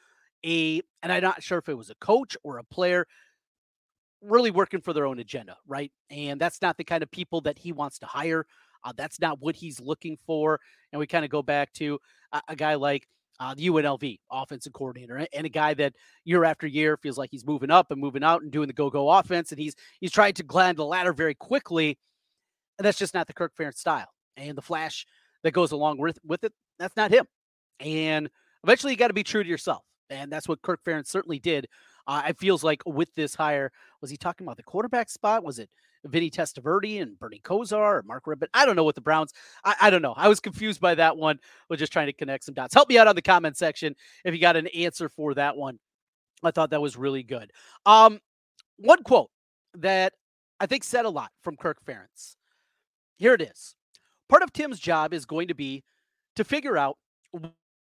a, 0.46 0.82
and 1.02 1.12
I'm 1.12 1.24
not 1.24 1.44
sure 1.44 1.58
if 1.58 1.70
it 1.70 1.78
was 1.78 1.90
a 1.90 1.96
coach 1.96 2.38
or 2.44 2.58
a 2.58 2.64
player 2.64 3.08
really 4.22 4.52
working 4.52 4.82
for 4.82 4.94
their 4.94 5.06
own 5.06 5.20
agenda, 5.20 5.58
right? 5.68 5.92
And 6.10 6.40
that's 6.40 6.62
not 6.62 6.78
the 6.78 6.84
kind 6.84 7.04
of 7.04 7.12
people 7.12 7.42
that 7.42 7.58
he 7.58 7.72
wants 7.72 8.00
to 8.00 8.06
hire. 8.06 8.46
Uh, 8.84 8.94
that's 8.96 9.20
not 9.20 9.40
what 9.40 9.56
he's 9.56 9.80
looking 9.80 10.18
for. 10.26 10.60
And 10.92 11.00
we 11.00 11.08
kind 11.08 11.26
of 11.26 11.31
go 11.31 11.42
back 11.42 11.74
to 11.74 12.00
a, 12.31 12.42
a 12.50 12.56
guy 12.56 12.76
like 12.76 13.08
uh, 13.40 13.54
the 13.56 13.68
UNLV 13.68 14.20
offensive 14.31 14.74
coordinator 14.74 15.26
and 15.34 15.46
a 15.46 15.50
guy 15.50 15.74
that 15.74 15.94
year 16.26 16.44
after 16.44 16.68
year 16.68 16.98
feels 16.98 17.18
like 17.18 17.30
he's 17.31 17.46
moving 17.46 17.72
up 17.72 17.90
and 17.92 18.00
moving 18.00 18.24
out 18.24 18.42
and 18.42 18.52
doing 18.52 18.68
the 18.68 18.74
go-go 18.74 19.10
offense. 19.10 19.52
And 19.52 19.60
he's 19.60 19.76
he's 20.00 20.12
trying 20.12 20.34
to 20.34 20.44
climb 20.44 20.76
the 20.76 20.86
ladder 20.86 21.14
very 21.14 21.36
quickly. 21.36 21.98
And 22.78 22.86
that's 22.86 22.98
just 22.98 23.14
not 23.14 23.28
the 23.28 23.34
Kirk 23.34 23.56
Ferentz 23.56 23.78
style. 23.78 24.10
And 24.36 24.58
the 24.58 24.62
flash 24.62 25.06
that 25.44 25.52
goes 25.52 25.72
along 25.72 26.00
with, 26.00 26.20
with 26.25 26.44
it, 26.44 26.54
that's 26.78 26.96
not 26.96 27.12
him. 27.12 27.25
And 27.80 28.30
eventually 28.64 28.94
you 28.94 28.98
got 28.98 29.08
to 29.08 29.14
be 29.14 29.24
true 29.24 29.44
to 29.44 29.50
yourself. 29.50 29.84
And 30.10 30.32
that's 30.32 30.48
what 30.48 30.62
Kirk 30.62 30.84
Ferentz 30.84 31.08
certainly 31.08 31.40
did. 31.40 31.68
Uh, 32.08 32.24
it 32.30 32.38
feels 32.38 32.64
like 32.64 32.82
with 32.86 33.14
this 33.16 33.36
hire, 33.36 33.72
was 34.02 34.10
he 34.10 34.18
talking 34.18 34.46
about 34.46 34.58
the 34.58 34.64
quarterback 34.64 35.10
spot? 35.10 35.44
Was 35.44 35.60
it 35.60 35.70
Vinny 36.06 36.30
Testaverde 36.30 37.01
and 37.01 37.19
Bernie 37.19 37.42
Kosar 37.44 37.78
or 37.78 38.04
Mark 38.04 38.25
Rypien. 38.25 38.48
I 38.54 38.66
don't 38.66 38.75
know 38.75 38.84
what 38.84 38.96
the 38.96 39.01
Browns. 39.01 39.34
I, 39.63 39.75
I, 39.81 39.90
don't 39.90 40.01
know. 40.01 40.13
I 40.16 40.28
was 40.28 40.40
confused 40.40 40.80
by 40.80 40.96
that 40.96 41.18
one. 41.18 41.40
We're 41.69 41.75
just 41.75 41.92
trying 41.92 42.07
to 42.07 42.13
connect 42.13 42.46
some 42.46 42.54
dots. 42.54 42.74
Help 42.74 42.90
me 42.90 42.98
out 42.98 43.07
on 43.07 43.16
the 43.16 43.22
comment 43.22 43.57
section 43.57 43.96
if 44.24 44.34
you 44.34 44.40
got 44.40 44.56
an 44.56 44.68
answer 44.68 45.10
for 45.10 45.34
that 45.34 45.57
one. 45.57 45.80
I 46.44 46.51
thought 46.51 46.69
that 46.69 46.81
was 46.81 46.96
really 46.96 47.24
good. 47.24 47.51
Um, 47.86 48.19
one 48.78 49.04
quote 49.04 49.30
that 49.75 50.13
I 50.60 50.66
think 50.66 50.84
said 50.84 51.06
a 51.06 51.10
lot 51.10 51.31
from 51.44 51.57
Kirk 51.57 51.84
Ferentz. 51.86 52.36
Here 53.18 53.34
it 53.34 53.42
is. 53.42 53.75
Part 54.30 54.44
of 54.44 54.54
Tim's 54.54 54.80
job 54.80 55.13
is 55.13 55.25
going 55.25 55.50
to 55.50 55.56
be 55.56 55.84
to 56.36 56.44
figure 56.44 56.78
out 56.78 56.98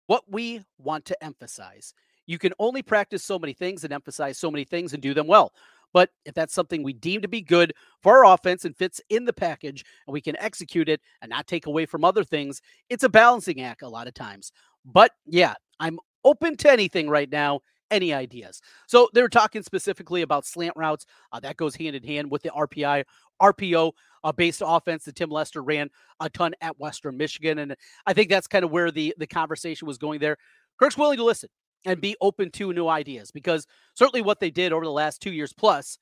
what 0.07 0.23
we 0.27 0.63
want 0.77 1.05
to 1.05 1.23
emphasize. 1.23 1.93
You 2.25 2.37
can 2.37 2.53
only 2.59 2.81
practice 2.81 3.23
so 3.23 3.39
many 3.39 3.53
things 3.53 3.83
and 3.83 3.93
emphasize 3.93 4.37
so 4.37 4.51
many 4.51 4.63
things 4.63 4.93
and 4.93 5.01
do 5.01 5.13
them 5.13 5.27
well. 5.27 5.53
But 5.93 6.09
if 6.25 6.33
that's 6.33 6.53
something 6.53 6.83
we 6.83 6.93
deem 6.93 7.21
to 7.21 7.27
be 7.27 7.41
good 7.41 7.73
for 8.01 8.25
our 8.25 8.33
offense 8.33 8.65
and 8.65 8.75
fits 8.75 8.99
in 9.09 9.25
the 9.25 9.33
package 9.33 9.85
and 10.07 10.13
we 10.13 10.21
can 10.21 10.35
execute 10.37 10.89
it 10.89 11.01
and 11.21 11.29
not 11.29 11.47
take 11.47 11.67
away 11.67 11.85
from 11.85 12.03
other 12.03 12.23
things, 12.23 12.61
it's 12.89 13.03
a 13.03 13.09
balancing 13.09 13.61
act 13.61 13.83
a 13.83 13.87
lot 13.87 14.07
of 14.07 14.13
times. 14.13 14.51
But 14.83 15.11
yeah, 15.25 15.53
I'm 15.79 15.99
open 16.25 16.57
to 16.57 16.71
anything 16.71 17.09
right 17.09 17.31
now. 17.31 17.61
Any 17.91 18.11
ideas? 18.11 18.59
So 18.87 19.07
they're 19.13 19.29
talking 19.29 19.61
specifically 19.61 20.23
about 20.23 20.47
slant 20.47 20.73
routes. 20.75 21.05
Uh, 21.31 21.39
that 21.41 21.57
goes 21.57 21.75
hand 21.75 21.95
in 21.95 22.03
hand 22.03 22.31
with 22.31 22.41
the 22.41 22.49
RPI, 22.49 23.03
RPO 23.39 23.91
uh, 24.23 24.31
based 24.31 24.63
offense 24.65 25.03
that 25.03 25.15
Tim 25.15 25.29
Lester 25.29 25.61
ran 25.61 25.89
a 26.19 26.27
ton 26.27 26.55
at 26.61 26.79
Western 26.79 27.17
Michigan, 27.17 27.59
and 27.59 27.75
I 28.07 28.13
think 28.13 28.29
that's 28.29 28.47
kind 28.47 28.65
of 28.65 28.71
where 28.71 28.89
the 28.89 29.13
the 29.19 29.27
conversation 29.27 29.87
was 29.87 29.99
going 29.99 30.19
there. 30.19 30.37
Kirk's 30.79 30.97
willing 30.97 31.17
to 31.17 31.23
listen 31.23 31.49
and 31.85 32.01
be 32.01 32.15
open 32.21 32.49
to 32.51 32.73
new 32.73 32.87
ideas 32.87 33.31
because 33.31 33.67
certainly 33.93 34.21
what 34.21 34.39
they 34.39 34.51
did 34.51 34.73
over 34.73 34.85
the 34.85 34.91
last 34.91 35.21
two 35.21 35.31
years 35.31 35.53
plus 35.53 35.97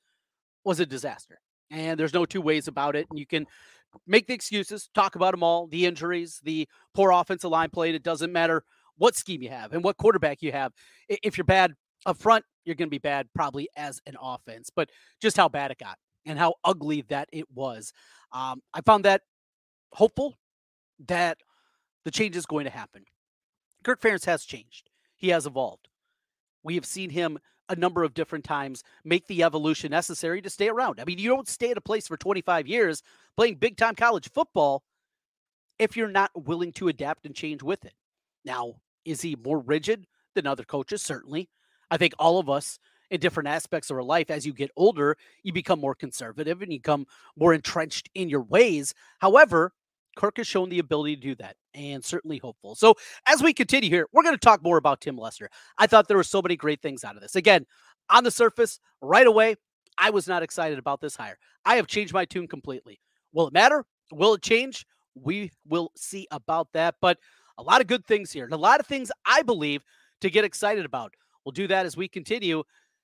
was 0.64 0.80
a 0.80 0.86
disaster. 0.86 1.40
And 1.70 1.98
there's 1.98 2.14
no 2.14 2.24
two 2.24 2.40
ways 2.40 2.68
about 2.68 2.96
it. 2.96 3.06
And 3.10 3.18
you 3.18 3.26
can 3.26 3.46
make 4.06 4.26
the 4.26 4.34
excuses, 4.34 4.88
talk 4.94 5.16
about 5.16 5.32
them 5.32 5.42
all 5.42 5.66
the 5.66 5.86
injuries, 5.86 6.40
the 6.42 6.68
poor 6.94 7.10
offensive 7.10 7.50
line 7.50 7.70
play. 7.70 7.90
It 7.90 8.02
doesn't 8.02 8.32
matter 8.32 8.64
what 8.96 9.16
scheme 9.16 9.42
you 9.42 9.48
have 9.48 9.72
and 9.72 9.82
what 9.82 9.96
quarterback 9.96 10.42
you 10.42 10.52
have. 10.52 10.72
If 11.08 11.36
you're 11.36 11.44
bad 11.44 11.74
up 12.06 12.18
front, 12.18 12.44
you're 12.64 12.76
going 12.76 12.88
to 12.88 12.90
be 12.90 12.98
bad 12.98 13.28
probably 13.34 13.68
as 13.76 14.00
an 14.06 14.16
offense, 14.20 14.70
but 14.74 14.90
just 15.20 15.36
how 15.36 15.48
bad 15.48 15.70
it 15.70 15.78
got 15.78 15.98
and 16.26 16.38
how 16.38 16.54
ugly 16.62 17.02
that 17.08 17.28
it 17.32 17.50
was. 17.52 17.92
Um, 18.32 18.62
I 18.72 18.80
found 18.82 19.04
that 19.04 19.22
hopeful 19.92 20.38
that 21.06 21.38
the 22.04 22.10
change 22.10 22.36
is 22.36 22.46
going 22.46 22.64
to 22.64 22.70
happen. 22.70 23.04
Kirk 23.82 24.00
Ferentz 24.00 24.26
has 24.26 24.44
changed 24.44 24.90
he 25.22 25.28
has 25.28 25.46
evolved. 25.46 25.88
We 26.62 26.74
have 26.74 26.84
seen 26.84 27.08
him 27.08 27.38
a 27.68 27.76
number 27.76 28.02
of 28.02 28.12
different 28.12 28.44
times 28.44 28.82
make 29.04 29.26
the 29.28 29.44
evolution 29.44 29.92
necessary 29.92 30.42
to 30.42 30.50
stay 30.50 30.68
around. 30.68 31.00
I 31.00 31.04
mean, 31.04 31.18
you 31.18 31.28
don't 31.30 31.48
stay 31.48 31.70
at 31.70 31.78
a 31.78 31.80
place 31.80 32.08
for 32.08 32.16
25 32.16 32.66
years 32.66 33.02
playing 33.36 33.54
big 33.54 33.76
time 33.76 33.94
college 33.94 34.30
football 34.30 34.82
if 35.78 35.96
you're 35.96 36.08
not 36.08 36.30
willing 36.34 36.72
to 36.72 36.88
adapt 36.88 37.24
and 37.24 37.34
change 37.34 37.62
with 37.62 37.84
it. 37.84 37.94
Now, 38.44 38.74
is 39.04 39.22
he 39.22 39.36
more 39.36 39.60
rigid 39.60 40.06
than 40.34 40.46
other 40.46 40.64
coaches? 40.64 41.02
Certainly. 41.02 41.48
I 41.90 41.96
think 41.96 42.14
all 42.18 42.38
of 42.38 42.50
us 42.50 42.78
in 43.10 43.20
different 43.20 43.48
aspects 43.48 43.90
of 43.90 43.96
our 43.96 44.02
life, 44.02 44.28
as 44.28 44.44
you 44.44 44.52
get 44.52 44.70
older, 44.76 45.16
you 45.44 45.52
become 45.52 45.78
more 45.78 45.94
conservative 45.94 46.62
and 46.62 46.72
you 46.72 46.80
become 46.80 47.06
more 47.36 47.54
entrenched 47.54 48.10
in 48.14 48.28
your 48.28 48.42
ways. 48.42 48.92
However, 49.20 49.72
Kirk 50.16 50.36
has 50.36 50.46
shown 50.46 50.68
the 50.68 50.78
ability 50.78 51.16
to 51.16 51.22
do 51.22 51.34
that 51.36 51.56
and 51.74 52.04
certainly 52.04 52.38
hopeful. 52.38 52.74
So, 52.74 52.94
as 53.26 53.42
we 53.42 53.52
continue 53.52 53.88
here, 53.88 54.06
we're 54.12 54.22
going 54.22 54.34
to 54.34 54.40
talk 54.40 54.62
more 54.62 54.76
about 54.76 55.00
Tim 55.00 55.16
Lester. 55.16 55.48
I 55.78 55.86
thought 55.86 56.08
there 56.08 56.16
were 56.16 56.24
so 56.24 56.42
many 56.42 56.56
great 56.56 56.82
things 56.82 57.04
out 57.04 57.16
of 57.16 57.22
this. 57.22 57.36
Again, 57.36 57.66
on 58.10 58.24
the 58.24 58.30
surface, 58.30 58.78
right 59.00 59.26
away, 59.26 59.56
I 59.98 60.10
was 60.10 60.28
not 60.28 60.42
excited 60.42 60.78
about 60.78 61.00
this 61.00 61.16
hire. 61.16 61.38
I 61.64 61.76
have 61.76 61.86
changed 61.86 62.12
my 62.12 62.24
tune 62.24 62.46
completely. 62.46 63.00
Will 63.32 63.46
it 63.46 63.52
matter? 63.52 63.84
Will 64.12 64.34
it 64.34 64.42
change? 64.42 64.86
We 65.14 65.52
will 65.66 65.92
see 65.96 66.26
about 66.30 66.68
that. 66.72 66.96
But 67.00 67.18
a 67.58 67.62
lot 67.62 67.80
of 67.80 67.86
good 67.86 68.06
things 68.06 68.32
here 68.32 68.44
and 68.44 68.52
a 68.52 68.58
lot 68.58 68.80
of 68.80 68.86
things 68.86 69.10
I 69.26 69.42
believe 69.42 69.84
to 70.20 70.30
get 70.30 70.44
excited 70.44 70.84
about. 70.84 71.14
We'll 71.44 71.52
do 71.52 71.66
that 71.68 71.86
as 71.86 71.96
we 71.96 72.08
continue 72.08 72.62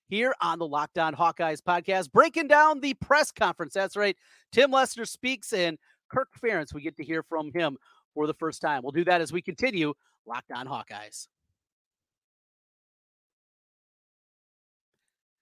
here 0.09 0.35
on 0.41 0.59
the 0.59 0.67
Locked 0.67 0.99
On 0.99 1.15
Hawkeyes 1.15 1.61
podcast, 1.61 2.12
breaking 2.12 2.49
down 2.49 2.81
the 2.81 2.95
press 2.95 3.31
conference. 3.31 3.75
That's 3.75 3.97
right. 3.97 4.17
Tim 4.53 4.71
Lester 4.71 5.05
speaks 5.05 5.53
and 5.53 5.79
Kirk 6.09 6.29
Ferentz. 6.43 6.75
We 6.75 6.83
get 6.83 6.97
to 6.97 7.05
hear 7.05 7.23
from 7.23 7.53
him 7.53 7.77
for 8.15 8.27
the 8.27 8.35
first 8.35 8.61
time. 8.61 8.83
We'll 8.83 8.93
do 8.93 9.05
that 9.05 9.21
as 9.21 9.33
we 9.33 9.43
continue 9.43 9.95
Locked 10.27 10.53
On 10.53 10.67
Hawkeyes. 10.67 11.29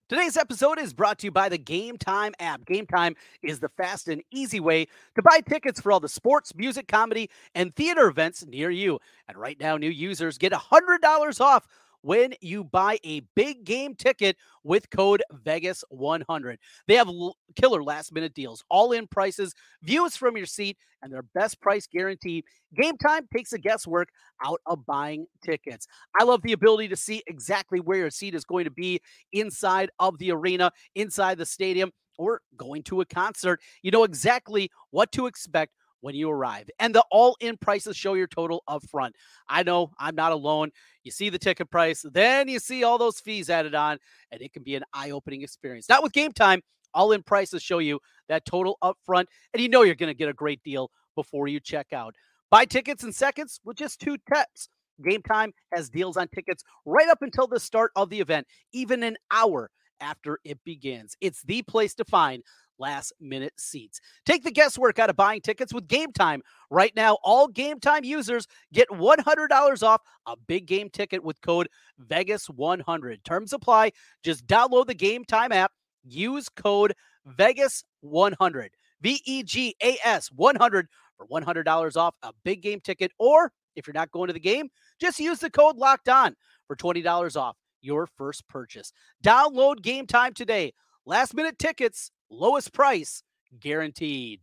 Today's 0.09 0.37
episode 0.37 0.79
is 0.79 0.95
brought 0.95 1.19
to 1.19 1.27
you 1.27 1.33
by 1.33 1.49
the 1.49 1.59
Gametime 1.59 2.33
app. 2.39 2.65
Gametime 2.65 3.17
is 3.43 3.59
the 3.59 3.71
fast 3.71 4.07
and 4.07 4.23
easy 4.31 4.61
way 4.61 4.85
to 5.17 5.23
buy 5.23 5.41
tickets 5.41 5.81
for 5.81 5.91
all 5.91 5.99
the 5.99 6.09
sports, 6.09 6.55
music, 6.55 6.87
comedy, 6.87 7.29
and 7.57 7.75
theater 7.75 8.07
events 8.07 8.47
near 8.47 8.71
you. 8.71 9.01
And 9.27 9.37
right 9.37 9.59
now, 9.59 9.77
new 9.77 9.91
users 9.91 10.39
get 10.39 10.53
$100 10.53 11.41
off 11.41 11.67
when 12.07 12.33
you 12.41 12.63
buy 12.63 13.01
a 13.03 13.21
big 13.35 13.65
game 13.65 13.93
ticket 13.97 14.37
with 14.63 14.89
code 14.91 15.25
Vegas100. 15.45 16.57
They 16.87 16.95
have 16.95 17.09
l- 17.09 17.37
killer 17.57 17.83
last 17.83 18.13
minute 18.15 18.33
deals, 18.33 18.63
all 18.71 18.93
in 18.93 19.09
prices, 19.09 19.55
views 19.83 20.17
from 20.17 20.37
your 20.37 20.47
seat, 20.47 20.77
and 21.03 21.13
their 21.13 21.25
best 21.35 21.61
price 21.61 21.89
guarantee. 21.89 22.45
Gametime 22.79 23.29
takes 23.35 23.51
the 23.51 23.59
guesswork 23.59 24.09
out 24.45 24.61
of 24.67 24.87
buying 24.87 25.27
tickets. 25.45 25.89
I 26.19 26.23
love 26.23 26.43
the 26.43 26.53
ability 26.53 26.87
to 26.89 26.97
see 26.97 27.25
exactly 27.27 27.81
where 27.81 27.99
your 27.99 28.11
seat 28.11 28.37
is 28.37 28.45
going 28.45 28.67
to 28.67 28.71
be 28.71 29.01
inside 29.33 29.91
of 29.99 30.17
the 30.19 30.31
arena, 30.31 30.71
inside 30.95 31.39
the 31.39 31.47
stadium, 31.47 31.91
or 32.19 32.41
going 32.57 32.85
to 32.85 33.01
a 33.01 33.05
concert. 33.05 33.61
You 33.83 33.91
know 33.91 34.05
exactly 34.05 34.71
what 34.91 35.11
to 35.13 35.27
expect 35.27 35.73
when 36.01 36.15
you 36.15 36.31
arrive. 36.31 36.69
And 36.79 36.95
the 36.95 37.05
all 37.11 37.37
in 37.41 37.57
prices 37.57 37.97
show 37.97 38.15
your 38.15 38.27
total 38.27 38.63
up 38.69 38.83
front. 38.89 39.15
I 39.49 39.63
know 39.63 39.91
I'm 39.99 40.15
not 40.15 40.33
alone. 40.33 40.71
You 41.05 41.11
see 41.11 41.29
the 41.29 41.39
ticket 41.39 41.71
price, 41.71 42.05
then 42.13 42.49
you 42.49 42.59
see 42.59 42.85
all 42.85 42.99
those 42.99 43.21
fees 43.21 43.51
added 43.51 43.75
on, 43.75 43.99
and 44.31 44.43
it 44.43 44.53
can 44.53 44.63
be 44.63 44.75
an 44.75 44.85
eye 44.93 45.11
opening 45.11 45.43
experience. 45.43 45.89
Not 45.89 46.03
with 46.03 46.13
Gametime. 46.13 46.61
All 46.95 47.13
in 47.13 47.23
prices 47.23 47.63
show 47.63 47.79
you 47.79 48.01
that 48.29 48.47
total 48.47 48.79
up 48.81 48.97
front, 49.05 49.29
and 49.53 49.63
you 49.63 49.69
know 49.69 49.83
you're 49.83 49.95
going 49.95 50.09
to 50.13 50.15
get 50.15 50.31
a 50.31 50.33
great 50.33 50.63
deal 50.63 50.91
before 51.15 51.47
you 51.47 51.61
check 51.61 51.93
out. 51.93 52.15
Buy 52.51 52.65
tickets 52.65 53.05
in 53.05 53.13
seconds 53.13 53.61
with 53.65 53.77
just 53.77 54.01
two 54.01 54.17
taps. 54.33 54.69
Gametime 55.05 55.51
has 55.75 55.91
deals 55.91 56.17
on 56.17 56.29
tickets 56.29 56.65
right 56.87 57.09
up 57.09 57.21
until 57.21 57.47
the 57.47 57.61
start 57.61 57.93
of 57.97 58.09
the 58.09 58.21
event, 58.21 58.47
even 58.73 59.03
an 59.03 59.17
hour 59.31 59.71
after 60.01 60.39
it 60.45 60.59
begins. 60.65 61.17
It's 61.21 61.43
the 61.43 61.63
place 61.63 61.95
to 61.97 62.05
find 62.05 62.43
last 62.79 63.13
minute 63.21 63.55
seats. 63.59 64.01
Take 64.25 64.45
the 64.45 64.51
guesswork 64.51 64.99
out 64.99 65.11
of 65.11 65.17
buying 65.17 65.41
tickets 65.41 65.73
with 65.73 65.89
Gametime. 65.89 66.41
Right 66.71 66.95
now, 66.97 67.19
all 67.23 67.49
Gametime 67.49 68.05
users 68.05 68.47
get 68.73 68.89
$100 68.91 69.83
off 69.83 70.01
a 70.27 70.37
big 70.47 70.67
game 70.67 70.91
ticket 70.91 71.23
with 71.23 71.41
code 71.41 71.69
VEGAS100. 72.07 73.25
Terms 73.25 73.53
apply. 73.53 73.93
Just 74.23 74.47
download 74.47 74.87
the 74.87 74.95
Gametime 74.95 75.53
app, 75.53 75.73
use 76.05 76.49
code 76.49 76.95
VEGAS100. 77.39 78.69
V 79.03 79.21
E 79.27 79.43
G 79.43 79.77
A 79.83 79.99
S 80.05 80.31
100 80.33 80.89
for 81.17 81.27
$100 81.27 81.97
off 81.97 82.15
a 82.23 82.33
big 82.45 82.63
game 82.63 82.81
ticket. 82.81 83.13
Or 83.19 83.53
if 83.75 83.87
you're 83.87 83.95
not 83.95 84.11
going 84.11 84.29
to 84.29 84.33
the 84.33 84.41
game, 84.41 84.69
just 84.99 85.19
use 85.19 85.39
the 85.39 85.51
code 85.51 85.77
locked 85.77 86.09
on 86.09 86.35
for 86.67 86.77
$20 86.77 87.37
off 87.37 87.57
your 87.83 88.07
first 88.07 88.49
purchase. 88.49 88.93
Download 89.23 89.77
Gametime 89.81 90.35
today. 90.35 90.73
Last 91.05 91.35
minute 91.35 91.59
tickets, 91.59 92.11
lowest 92.31 92.73
price 92.73 93.23
guaranteed. 93.59 94.41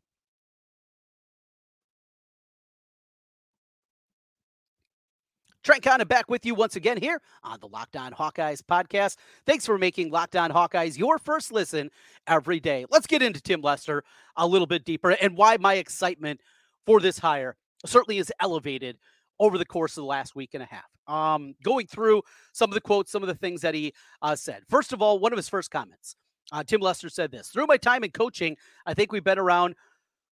Trent 5.64 5.82
Condon 5.82 6.08
back 6.08 6.30
with 6.30 6.46
you 6.46 6.56
once 6.56 6.76
again 6.76 6.98
here 6.98 7.22
on 7.42 7.58
the 7.62 7.68
Locked 7.68 7.96
On 7.96 8.12
Hawkeyes 8.12 8.62
podcast. 8.62 9.16
Thanks 9.46 9.66
for 9.66 9.78
making 9.78 10.12
Locked 10.12 10.36
On 10.36 10.52
Hawkeyes 10.52 10.98
your 10.98 11.18
first 11.18 11.54
listen 11.54 11.90
every 12.28 12.60
day. 12.60 12.86
Let's 12.90 13.08
get 13.08 13.22
into 13.22 13.42
Tim 13.42 13.62
Lester 13.62 14.04
a 14.36 14.46
little 14.46 14.68
bit 14.68 14.84
deeper 14.84 15.12
and 15.12 15.38
why 15.38 15.56
my 15.58 15.76
excitement 15.76 16.42
for 16.86 17.00
this 17.00 17.18
hire 17.18 17.56
certainly 17.86 18.18
is 18.18 18.32
elevated 18.42 18.98
over 19.40 19.58
the 19.58 19.66
course 19.66 19.94
of 19.98 20.02
the 20.02 20.08
last 20.08 20.36
week 20.36 20.50
and 20.54 20.64
a 20.64 20.66
half. 20.66 20.84
Um, 21.08 21.56
going 21.64 21.88
through 21.88 22.24
some 22.52 22.70
of 22.70 22.76
the 22.76 22.82
quotes, 22.82 23.12
some 23.12 23.24
of 23.24 23.28
the 23.28 23.36
things 23.36 23.62
that 23.62 23.74
he 23.74 23.94
uh, 24.22 24.36
said. 24.36 24.64
First 24.70 24.92
of 24.92 25.02
all, 25.02 25.20
one 25.20 25.32
of 25.32 25.38
his 25.38 25.50
first 25.50 25.72
comments, 25.72 26.18
uh, 26.52 26.64
Tim 26.64 26.82
Lester 26.82 27.10
said 27.10 27.32
this 27.32 27.50
Through 27.50 27.68
my 27.68 27.78
time 27.78 28.04
in 28.04 28.12
coaching, 28.12 28.58
I 28.86 28.94
think 28.94 29.12
we've 29.12 29.24
been 29.24 29.40
around 29.40 29.76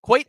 quite 0.02 0.28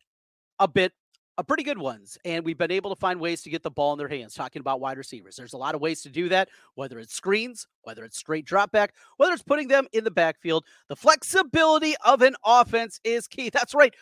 a 0.60 0.68
bit 0.68 0.94
a 1.38 1.44
pretty 1.44 1.64
good 1.64 1.78
ones. 1.78 2.18
And 2.24 2.46
we've 2.46 2.58
been 2.58 2.72
able 2.72 2.94
to 2.94 3.00
find 3.00 3.20
ways 3.20 3.42
to 3.44 3.50
get 3.50 3.64
the 3.64 3.72
ball 3.72 3.94
in 3.94 3.98
their 3.98 4.08
hands, 4.08 4.34
talking 4.34 4.60
about 4.60 4.80
wide 4.80 4.98
receivers. 4.98 5.36
There's 5.36 5.54
a 5.54 5.58
lot 5.58 5.76
of 5.76 5.82
ways 5.82 6.02
to 6.04 6.10
do 6.10 6.30
that, 6.30 6.50
whether 6.76 7.00
it's 7.00 7.16
screens, 7.16 7.68
whether 7.82 8.04
it's 8.04 8.18
straight 8.18 8.46
drop 8.46 8.72
back, 8.72 8.94
whether 9.18 9.34
it's 9.34 9.44
putting 9.44 9.68
them 9.68 9.88
in 9.92 10.04
the 10.04 10.12
backfield. 10.12 10.66
The 10.88 10.96
flexibility 10.96 11.96
of 12.06 12.22
an 12.22 12.36
offense 12.46 13.00
is 13.04 13.28
key. 13.28 13.50
That's 13.50 13.74
right. 13.74 13.94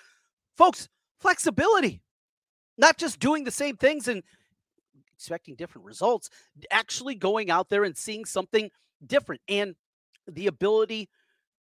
Folks, 0.57 0.89
flexibility. 1.19 2.01
Not 2.77 2.97
just 2.97 3.19
doing 3.19 3.43
the 3.43 3.51
same 3.51 3.77
things 3.77 4.07
and 4.07 4.23
expecting 5.13 5.55
different 5.55 5.85
results, 5.85 6.29
actually 6.71 7.15
going 7.15 7.49
out 7.49 7.69
there 7.69 7.83
and 7.83 7.95
seeing 7.95 8.25
something 8.25 8.69
different 9.05 9.41
and 9.47 9.75
the 10.27 10.47
ability 10.47 11.09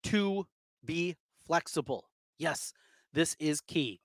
to 0.07 0.47
be 0.85 1.17
flexible. 1.47 2.09
Yes, 2.39 2.73
this 3.13 3.37
is 3.41 3.61
key. 3.61 4.01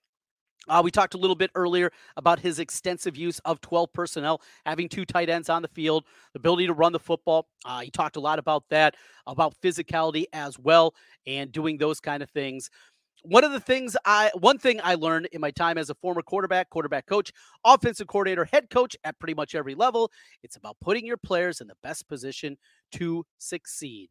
Uh, 0.67 0.81
we 0.84 0.91
talked 0.91 1.15
a 1.15 1.17
little 1.17 1.36
bit 1.36 1.50
earlier 1.55 1.91
about 2.17 2.39
his 2.39 2.60
extensive 2.60 3.17
use 3.17 3.39
of 3.46 3.62
12 3.62 3.91
personnel, 3.93 4.41
having 4.65 4.88
two 4.88 5.05
tight 5.05 5.29
ends 5.29 5.50
on 5.50 5.62
the 5.62 5.67
field, 5.67 6.05
the 6.34 6.39
ability 6.39 6.67
to 6.67 6.74
run 6.74 6.91
the 6.91 7.00
football. 7.00 7.48
Uh, 7.65 7.81
he 7.81 7.89
talked 7.89 8.15
a 8.15 8.20
lot 8.20 8.39
about 8.39 8.63
that, 8.70 8.96
about 9.25 9.55
physicality 9.63 10.25
as 10.34 10.58
well, 10.60 10.93
and 11.25 11.51
doing 11.51 11.77
those 11.77 12.00
kind 12.00 12.22
of 12.22 12.29
things. 12.29 12.70
One 13.24 13.43
of 13.43 13.51
the 13.51 13.60
things 13.60 13.96
I, 14.05 14.31
one 14.36 14.58
thing 14.58 14.79
I 14.84 14.96
learned 14.96 15.27
in 15.31 15.41
my 15.41 15.51
time 15.51 15.77
as 15.77 15.91
a 15.91 15.96
former 15.96 16.24
quarterback, 16.24 16.70
quarterback 16.70 17.05
coach, 17.05 17.31
offensive 17.63 18.08
coordinator, 18.08 18.46
head 18.46 18.70
coach 18.72 18.96
at 19.03 19.20
pretty 19.20 19.36
much 19.36 19.53
every 19.53 19.75
level, 19.75 20.12
it's 20.41 20.55
about 20.55 20.77
putting 20.81 21.05
your 21.05 21.17
players 21.17 21.62
in 21.62 21.67
the 21.67 21.75
best 21.84 22.08
position 22.08 22.58
to 22.93 23.24
succeed. 23.38 24.10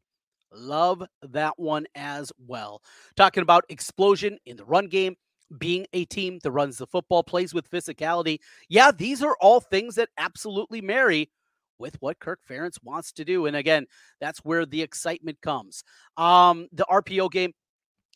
Love 0.52 1.02
that 1.23 1.59
one 1.59 1.87
as 1.95 2.33
well. 2.47 2.83
Talking 3.16 3.42
about 3.42 3.64
explosion 3.69 4.38
in 4.47 4.57
the 4.57 4.64
run 4.64 4.88
game, 4.88 5.16
being 5.59 5.87
a 5.92 6.04
team 6.07 6.38
that 6.42 6.50
runs 6.50 6.78
the 6.78 6.87
football, 6.87 7.23
plays 7.23 7.54
with 7.54 7.71
physicality. 7.71 8.38
Yeah, 8.69 8.90
these 8.90 9.23
are 9.23 9.37
all 9.40 9.61
things 9.61 9.97
that 9.97 10.09
absolutely 10.19 10.80
marry 10.80 11.30
with 11.78 11.97
what 12.00 12.21
Kirk 12.21 12.40
Ferentz 12.49 12.78
wants 12.83 13.12
to 13.12 13.25
do. 13.25 13.47
And 13.47 13.57
again, 13.57 13.87
that's 14.21 14.40
where 14.40 14.66
the 14.66 14.83
excitement 14.83 15.40
comes. 15.40 15.83
Um, 16.16 16.69
the 16.73 16.85
RPO 16.90 17.30
game 17.30 17.52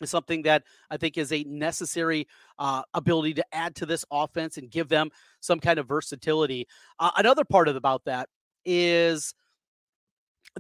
is 0.01 0.11
something 0.11 0.43
that 0.43 0.65
I 0.91 0.97
think 0.97 1.17
is 1.17 1.33
a 1.33 1.45
necessary 1.45 2.29
uh, 2.59 2.83
ability 2.93 3.35
to 3.35 3.45
add 3.53 3.75
to 3.77 3.87
this 3.87 4.05
offense 4.13 4.59
and 4.59 4.71
give 4.71 4.89
them 4.89 5.11
some 5.41 5.61
kind 5.61 5.79
of 5.79 5.89
versatility. 5.89 6.67
Uh, 6.99 7.11
another 7.17 7.45
part 7.45 7.69
of 7.69 7.77
about 7.77 8.05
that 8.05 8.29
is 8.65 9.35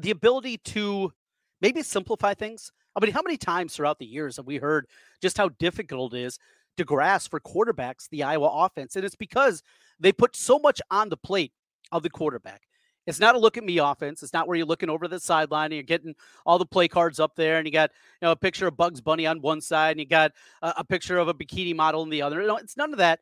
the 0.00 0.10
ability 0.10 0.58
to 0.58 1.12
maybe 1.64 1.82
simplify 1.82 2.34
things. 2.34 2.70
I 2.94 3.02
mean, 3.02 3.14
how 3.14 3.22
many 3.22 3.38
times 3.38 3.74
throughout 3.74 3.98
the 3.98 4.04
years 4.04 4.36
have 4.36 4.46
we 4.46 4.58
heard 4.58 4.86
just 5.22 5.38
how 5.38 5.48
difficult 5.48 6.12
it 6.12 6.20
is 6.20 6.38
to 6.76 6.84
grasp 6.84 7.30
for 7.30 7.40
quarterbacks 7.40 8.06
the 8.10 8.22
Iowa 8.22 8.66
offense? 8.66 8.96
And 8.96 9.04
it's 9.04 9.16
because 9.16 9.62
they 9.98 10.12
put 10.12 10.36
so 10.36 10.58
much 10.58 10.82
on 10.90 11.08
the 11.08 11.16
plate 11.16 11.52
of 11.90 12.02
the 12.02 12.10
quarterback. 12.10 12.60
It's 13.06 13.18
not 13.18 13.34
a 13.34 13.38
look 13.38 13.56
at 13.56 13.64
me 13.64 13.78
offense. 13.78 14.22
It's 14.22 14.34
not 14.34 14.46
where 14.46 14.58
you're 14.58 14.66
looking 14.66 14.90
over 14.90 15.08
the 15.08 15.18
sideline 15.18 15.66
and 15.66 15.74
you're 15.74 15.82
getting 15.84 16.14
all 16.44 16.58
the 16.58 16.66
play 16.66 16.86
cards 16.86 17.18
up 17.18 17.34
there, 17.34 17.56
and 17.56 17.66
you 17.66 17.72
got 17.72 17.90
you 18.20 18.26
know 18.26 18.32
a 18.32 18.36
picture 18.36 18.66
of 18.66 18.76
Bugs 18.76 19.00
Bunny 19.00 19.26
on 19.26 19.40
one 19.40 19.62
side, 19.62 19.92
and 19.92 20.00
you 20.00 20.06
got 20.06 20.32
a, 20.60 20.74
a 20.78 20.84
picture 20.84 21.18
of 21.18 21.28
a 21.28 21.34
bikini 21.34 21.74
model 21.74 22.02
on 22.02 22.10
the 22.10 22.22
other. 22.22 22.42
No, 22.42 22.56
it's 22.56 22.76
none 22.76 22.92
of 22.92 22.98
that. 22.98 23.20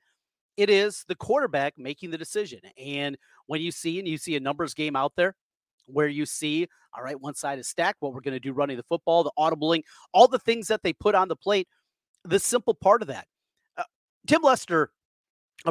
It 0.56 0.68
is 0.68 1.04
the 1.08 1.14
quarterback 1.14 1.78
making 1.78 2.10
the 2.10 2.18
decision. 2.18 2.60
And 2.76 3.16
when 3.46 3.60
you 3.60 3.70
see 3.70 3.98
and 3.98 4.06
you 4.06 4.18
see 4.18 4.36
a 4.36 4.40
numbers 4.40 4.74
game 4.74 4.94
out 4.94 5.14
there, 5.16 5.34
where 5.86 6.08
you 6.08 6.26
see, 6.26 6.66
all 6.96 7.02
right, 7.02 7.20
one 7.20 7.34
side 7.34 7.58
is 7.58 7.68
stacked, 7.68 8.00
what 8.00 8.12
we're 8.12 8.20
going 8.20 8.34
to 8.34 8.40
do 8.40 8.52
running 8.52 8.76
the 8.76 8.82
football, 8.82 9.24
the 9.24 9.32
audibling, 9.38 9.82
all 10.12 10.28
the 10.28 10.38
things 10.38 10.68
that 10.68 10.82
they 10.82 10.92
put 10.92 11.14
on 11.14 11.28
the 11.28 11.36
plate, 11.36 11.68
the 12.24 12.38
simple 12.38 12.74
part 12.74 13.02
of 13.02 13.08
that. 13.08 13.26
Uh, 13.76 13.84
Tim 14.26 14.42
Lester 14.42 14.90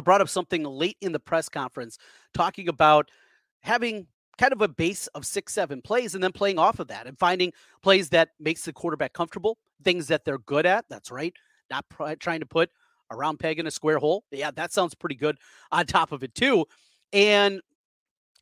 brought 0.04 0.20
up 0.20 0.28
something 0.28 0.64
late 0.64 0.96
in 1.00 1.12
the 1.12 1.20
press 1.20 1.48
conference 1.48 1.98
talking 2.34 2.68
about 2.68 3.10
having 3.62 4.06
kind 4.38 4.52
of 4.52 4.62
a 4.62 4.68
base 4.68 5.06
of 5.08 5.26
six, 5.26 5.52
seven 5.52 5.82
plays 5.82 6.14
and 6.14 6.24
then 6.24 6.32
playing 6.32 6.58
off 6.58 6.80
of 6.80 6.88
that 6.88 7.06
and 7.06 7.18
finding 7.18 7.52
plays 7.82 8.08
that 8.08 8.30
makes 8.40 8.64
the 8.64 8.72
quarterback 8.72 9.12
comfortable, 9.12 9.58
things 9.84 10.06
that 10.08 10.24
they're 10.24 10.38
good 10.38 10.66
at. 10.66 10.84
That's 10.88 11.10
right. 11.10 11.34
Not 11.70 11.88
pr- 11.88 12.14
trying 12.14 12.40
to 12.40 12.46
put 12.46 12.70
a 13.10 13.16
round 13.16 13.38
peg 13.38 13.58
in 13.58 13.66
a 13.66 13.70
square 13.70 13.98
hole. 13.98 14.24
Yeah, 14.30 14.50
that 14.52 14.72
sounds 14.72 14.94
pretty 14.94 15.16
good 15.16 15.36
on 15.70 15.86
top 15.86 16.12
of 16.12 16.22
it 16.22 16.34
too. 16.34 16.64
And 17.12 17.60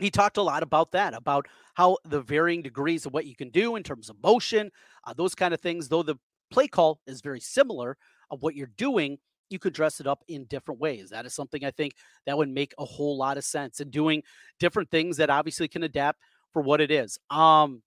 he 0.01 0.11
talked 0.11 0.37
a 0.37 0.43
lot 0.43 0.63
about 0.63 0.93
that, 0.93 1.15
about 1.15 1.47
how 1.75 1.99
the 2.05 2.21
varying 2.21 2.63
degrees 2.63 3.07
of 3.07 3.13
what 3.13 3.27
you 3.27 3.37
can 3.37 3.51
do 3.51 3.77
in 3.77 3.83
terms 3.83 4.09
of 4.09 4.17
motion, 4.23 4.71
uh, 5.05 5.13
those 5.15 5.35
kind 5.35 5.55
of 5.55 5.61
things. 5.61 5.89
Though 5.89 6.03
the 6.03 6.17
play 6.51 6.67
call 6.67 7.01
is 7.07 7.21
very 7.21 7.41
similar 7.41 7.97
of 8.31 8.43
what 8.43 8.55
you're 8.55 8.71
doing, 8.77 9.19
you 9.51 9.59
could 9.59 9.73
dress 9.73 10.01
it 10.01 10.07
up 10.07 10.23
in 10.29 10.45
different 10.45 10.81
ways. 10.81 11.11
That 11.11 11.27
is 11.27 11.35
something 11.35 11.65
I 11.65 11.71
think 11.71 11.95
that 12.27 12.37
would 12.37 12.49
make 12.49 12.73
a 12.79 12.85
whole 12.85 13.17
lot 13.17 13.37
of 13.37 13.45
sense 13.45 13.81
and 13.81 13.91
doing 13.91 14.23
different 14.59 14.91
things 14.91 15.17
that 15.19 15.31
obviously 15.31 15.69
can 15.69 15.83
adapt 15.83 16.21
for 16.53 16.63
what 16.63 16.81
it 16.81 16.91
is. 16.91 17.19
Um, 17.31 17.83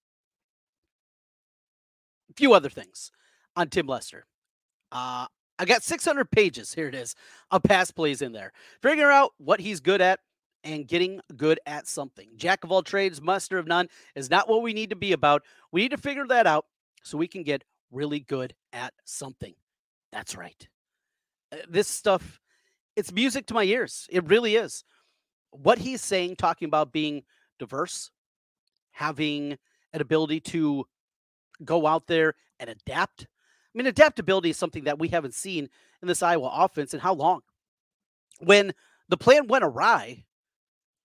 a 2.30 2.34
few 2.36 2.54
other 2.54 2.70
things 2.70 3.12
on 3.56 3.70
Tim 3.70 3.88
Lester. 3.88 4.26
Uh, 4.92 5.28
I 5.60 5.66
got 5.66 5.84
600 5.84 6.30
pages. 6.32 6.74
Here 6.74 6.88
it 6.88 6.96
is 6.96 7.16
of 7.52 7.64
pass 7.64 7.92
plays 7.92 8.22
in 8.22 8.32
there. 8.32 8.52
Figure 8.82 9.12
out 9.12 9.32
what 9.38 9.60
he's 9.60 9.80
good 9.80 10.02
at 10.02 10.20
and 10.64 10.88
getting 10.88 11.20
good 11.36 11.60
at 11.66 11.88
something. 11.88 12.30
Jack 12.36 12.64
of 12.64 12.72
all 12.72 12.84
trades, 12.84 13.22
master 13.22 13.58
of 13.58 13.68
none 13.68 13.88
is 14.16 14.30
not 14.30 14.48
what 14.48 14.62
we 14.62 14.74
need 14.74 14.90
to 14.90 14.96
be 14.96 15.12
about. 15.12 15.44
We 15.72 15.82
need 15.82 15.92
to 15.92 15.98
figure 15.98 16.28
that 16.28 16.48
out 16.48 16.66
so 17.04 17.18
we 17.18 17.28
can 17.28 17.44
get 17.44 17.64
really 17.92 18.20
good 18.20 18.54
at 18.72 18.94
something. 19.04 19.54
That's 20.12 20.36
right. 20.36 20.68
Uh, 21.52 21.58
this 21.70 21.88
stuff, 21.88 22.40
it's 22.96 23.12
music 23.12 23.48
to 23.48 23.54
my 23.54 23.64
ears. 23.64 24.08
It 24.10 24.28
really 24.28 24.56
is. 24.56 24.84
What 25.52 25.78
he's 25.78 26.02
saying, 26.02 26.38
talking 26.38 26.68
about 26.68 26.92
being 26.92 27.24
diverse, 27.60 28.12
having 28.92 29.58
an 29.92 30.02
ability 30.02 30.40
to 30.40 30.86
go 31.64 31.86
out 31.86 32.08
there 32.08 32.36
and 32.60 32.70
adapt. 32.70 33.24
I 33.24 33.78
mean, 33.78 33.88
adaptability 33.88 34.52
is 34.52 34.58
something 34.58 34.86
that 34.86 35.00
we 35.00 35.10
haven't 35.10 35.34
seen 35.34 35.70
in 36.02 36.08
this 36.08 36.24
Iowa 36.24 36.52
offense 36.54 36.94
in 36.94 37.00
how 37.00 37.14
long? 37.14 37.42
When 38.40 38.74
the 39.10 39.18
plan 39.18 39.48
went 39.48 39.64
awry, 39.64 40.26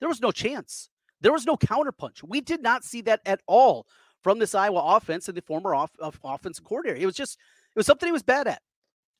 there 0.00 0.08
was 0.08 0.20
no 0.20 0.30
chance. 0.30 0.90
There 1.20 1.32
was 1.32 1.46
no 1.46 1.56
counterpunch. 1.56 2.22
We 2.22 2.40
did 2.40 2.62
not 2.62 2.84
see 2.84 3.00
that 3.02 3.20
at 3.26 3.40
all 3.46 3.86
from 4.22 4.38
this 4.38 4.54
Iowa 4.54 4.96
offense 4.96 5.28
and 5.28 5.36
the 5.36 5.42
former 5.42 5.74
off, 5.74 5.90
of 5.98 6.18
offensive 6.22 6.64
coordinator. 6.64 7.00
It 7.00 7.06
was 7.06 7.16
just, 7.16 7.38
it 7.74 7.78
was 7.78 7.86
something 7.86 8.06
he 8.06 8.12
was 8.12 8.22
bad 8.22 8.46
at. 8.46 8.62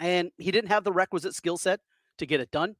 And 0.00 0.30
he 0.38 0.50
didn't 0.50 0.70
have 0.70 0.84
the 0.84 0.92
requisite 0.92 1.34
skill 1.34 1.56
set 1.56 1.80
to 2.18 2.26
get 2.26 2.40
it 2.40 2.50
done. 2.50 2.76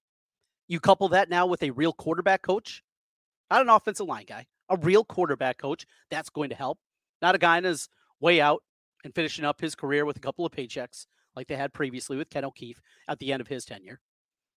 You 0.69 0.81
couple 0.81 1.09
that 1.09 1.31
now 1.31 1.47
with 1.47 1.63
a 1.63 1.71
real 1.71 1.93
quarterback 1.93 2.43
coach, 2.43 2.83
not 3.51 3.63
an 3.63 3.69
offensive 3.69 4.07
line 4.07 4.27
guy, 4.29 4.47
a 4.69 4.77
real 4.77 5.05
quarterback 5.05 5.59
coach. 5.59 5.87
That's 6.11 6.31
going 6.31 6.51
to 6.51 6.57
help. 6.57 6.79
Not 7.23 7.35
a 7.35 7.39
guy 7.39 7.59
in 7.59 7.65
his 7.65 7.89
way 8.21 8.41
out 8.41 8.63
and 9.05 9.15
finishing 9.15 9.45
up 9.45 9.61
his 9.61 9.75
career 9.75 10.05
with 10.05 10.17
a 10.17 10.21
couple 10.21 10.45
of 10.45 10.53
paychecks 10.53 11.07
like 11.35 11.49
they 11.49 11.57
had 11.57 11.73
previously 11.73 12.17
with 12.17 12.31
Ken 12.31 12.45
O'Keefe 12.45 12.81
at 13.09 13.19
the 13.19 13.33
end 13.33 13.41
of 13.41 13.49
his 13.49 13.65
tenure. 13.65 14.01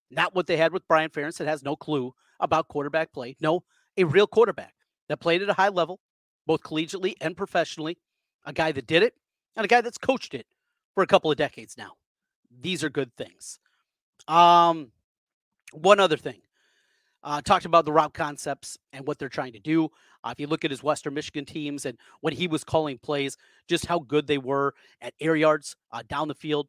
Not 0.09 0.35
what 0.35 0.47
they 0.47 0.57
had 0.57 0.73
with 0.73 0.87
Brian 0.87 1.09
Ferentz 1.09 1.37
that 1.37 1.47
has 1.47 1.63
no 1.63 1.75
clue 1.75 2.13
about 2.41 2.67
quarterback 2.67 3.13
play. 3.13 3.35
No, 3.39 3.63
a 3.97 4.03
real 4.03 4.27
quarterback 4.27 4.73
that 5.07 5.17
played 5.17 5.41
at 5.41 5.49
a 5.49 5.53
high 5.53 5.69
level, 5.69 5.99
both 6.45 6.63
collegiately 6.63 7.13
and 7.21 7.37
professionally, 7.37 7.97
a 8.45 8.53
guy 8.53 8.71
that 8.71 8.87
did 8.87 9.03
it, 9.03 9.13
and 9.55 9.63
a 9.63 9.67
guy 9.67 9.81
that's 9.81 9.97
coached 9.97 10.33
it 10.33 10.47
for 10.93 11.03
a 11.03 11.07
couple 11.07 11.31
of 11.31 11.37
decades 11.37 11.77
now. 11.77 11.93
These 12.61 12.83
are 12.83 12.89
good 12.89 13.15
things. 13.15 13.59
Um, 14.27 14.91
one 15.71 15.99
other 15.99 16.17
thing. 16.17 16.41
Uh, 17.23 17.39
talked 17.39 17.65
about 17.65 17.85
the 17.85 17.91
route 17.91 18.15
concepts 18.15 18.79
and 18.93 19.05
what 19.05 19.19
they're 19.19 19.29
trying 19.29 19.53
to 19.53 19.59
do. 19.59 19.89
Uh, 20.23 20.29
if 20.31 20.39
you 20.39 20.47
look 20.47 20.65
at 20.65 20.71
his 20.71 20.81
Western 20.81 21.13
Michigan 21.13 21.45
teams 21.45 21.85
and 21.85 21.97
when 22.21 22.33
he 22.33 22.47
was 22.47 22.63
calling 22.63 22.97
plays, 22.97 23.37
just 23.67 23.85
how 23.85 23.99
good 23.99 24.25
they 24.25 24.39
were 24.39 24.73
at 25.01 25.13
air 25.19 25.35
yards 25.35 25.75
uh, 25.91 26.01
down 26.07 26.27
the 26.27 26.33
field. 26.35 26.67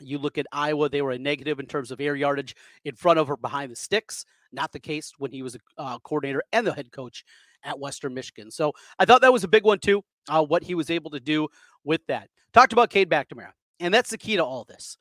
You 0.00 0.18
look 0.18 0.38
at 0.38 0.46
Iowa, 0.52 0.88
they 0.88 1.02
were 1.02 1.12
a 1.12 1.18
negative 1.18 1.60
in 1.60 1.66
terms 1.66 1.90
of 1.90 2.00
air 2.00 2.16
yardage 2.16 2.54
in 2.84 2.94
front 2.94 3.18
of 3.18 3.30
or 3.30 3.36
behind 3.36 3.70
the 3.70 3.76
sticks. 3.76 4.24
Not 4.52 4.72
the 4.72 4.80
case 4.80 5.12
when 5.18 5.30
he 5.30 5.42
was 5.42 5.54
a 5.54 5.60
uh, 5.78 5.98
coordinator 6.00 6.42
and 6.52 6.66
the 6.66 6.72
head 6.72 6.90
coach 6.92 7.24
at 7.64 7.78
Western 7.78 8.14
Michigan. 8.14 8.50
So 8.50 8.72
I 8.98 9.04
thought 9.04 9.20
that 9.20 9.32
was 9.32 9.44
a 9.44 9.48
big 9.48 9.64
one 9.64 9.78
too, 9.78 10.02
uh, 10.28 10.44
what 10.44 10.62
he 10.62 10.74
was 10.74 10.90
able 10.90 11.10
to 11.10 11.20
do 11.20 11.48
with 11.84 12.04
that. 12.08 12.28
Talked 12.52 12.72
about 12.72 12.90
Cade 12.90 13.10
McNamara, 13.10 13.52
and 13.78 13.94
that's 13.94 14.10
the 14.10 14.18
key 14.18 14.36
to 14.36 14.44
all 14.44 14.64
this 14.64 14.96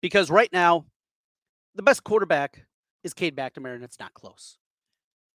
because 0.00 0.30
right 0.30 0.52
now, 0.52 0.84
the 1.74 1.82
best 1.82 2.04
quarterback 2.04 2.66
is 3.02 3.14
Cade 3.14 3.36
McNamara, 3.36 3.74
and 3.74 3.84
it's 3.84 3.98
not 3.98 4.14
close. 4.14 4.58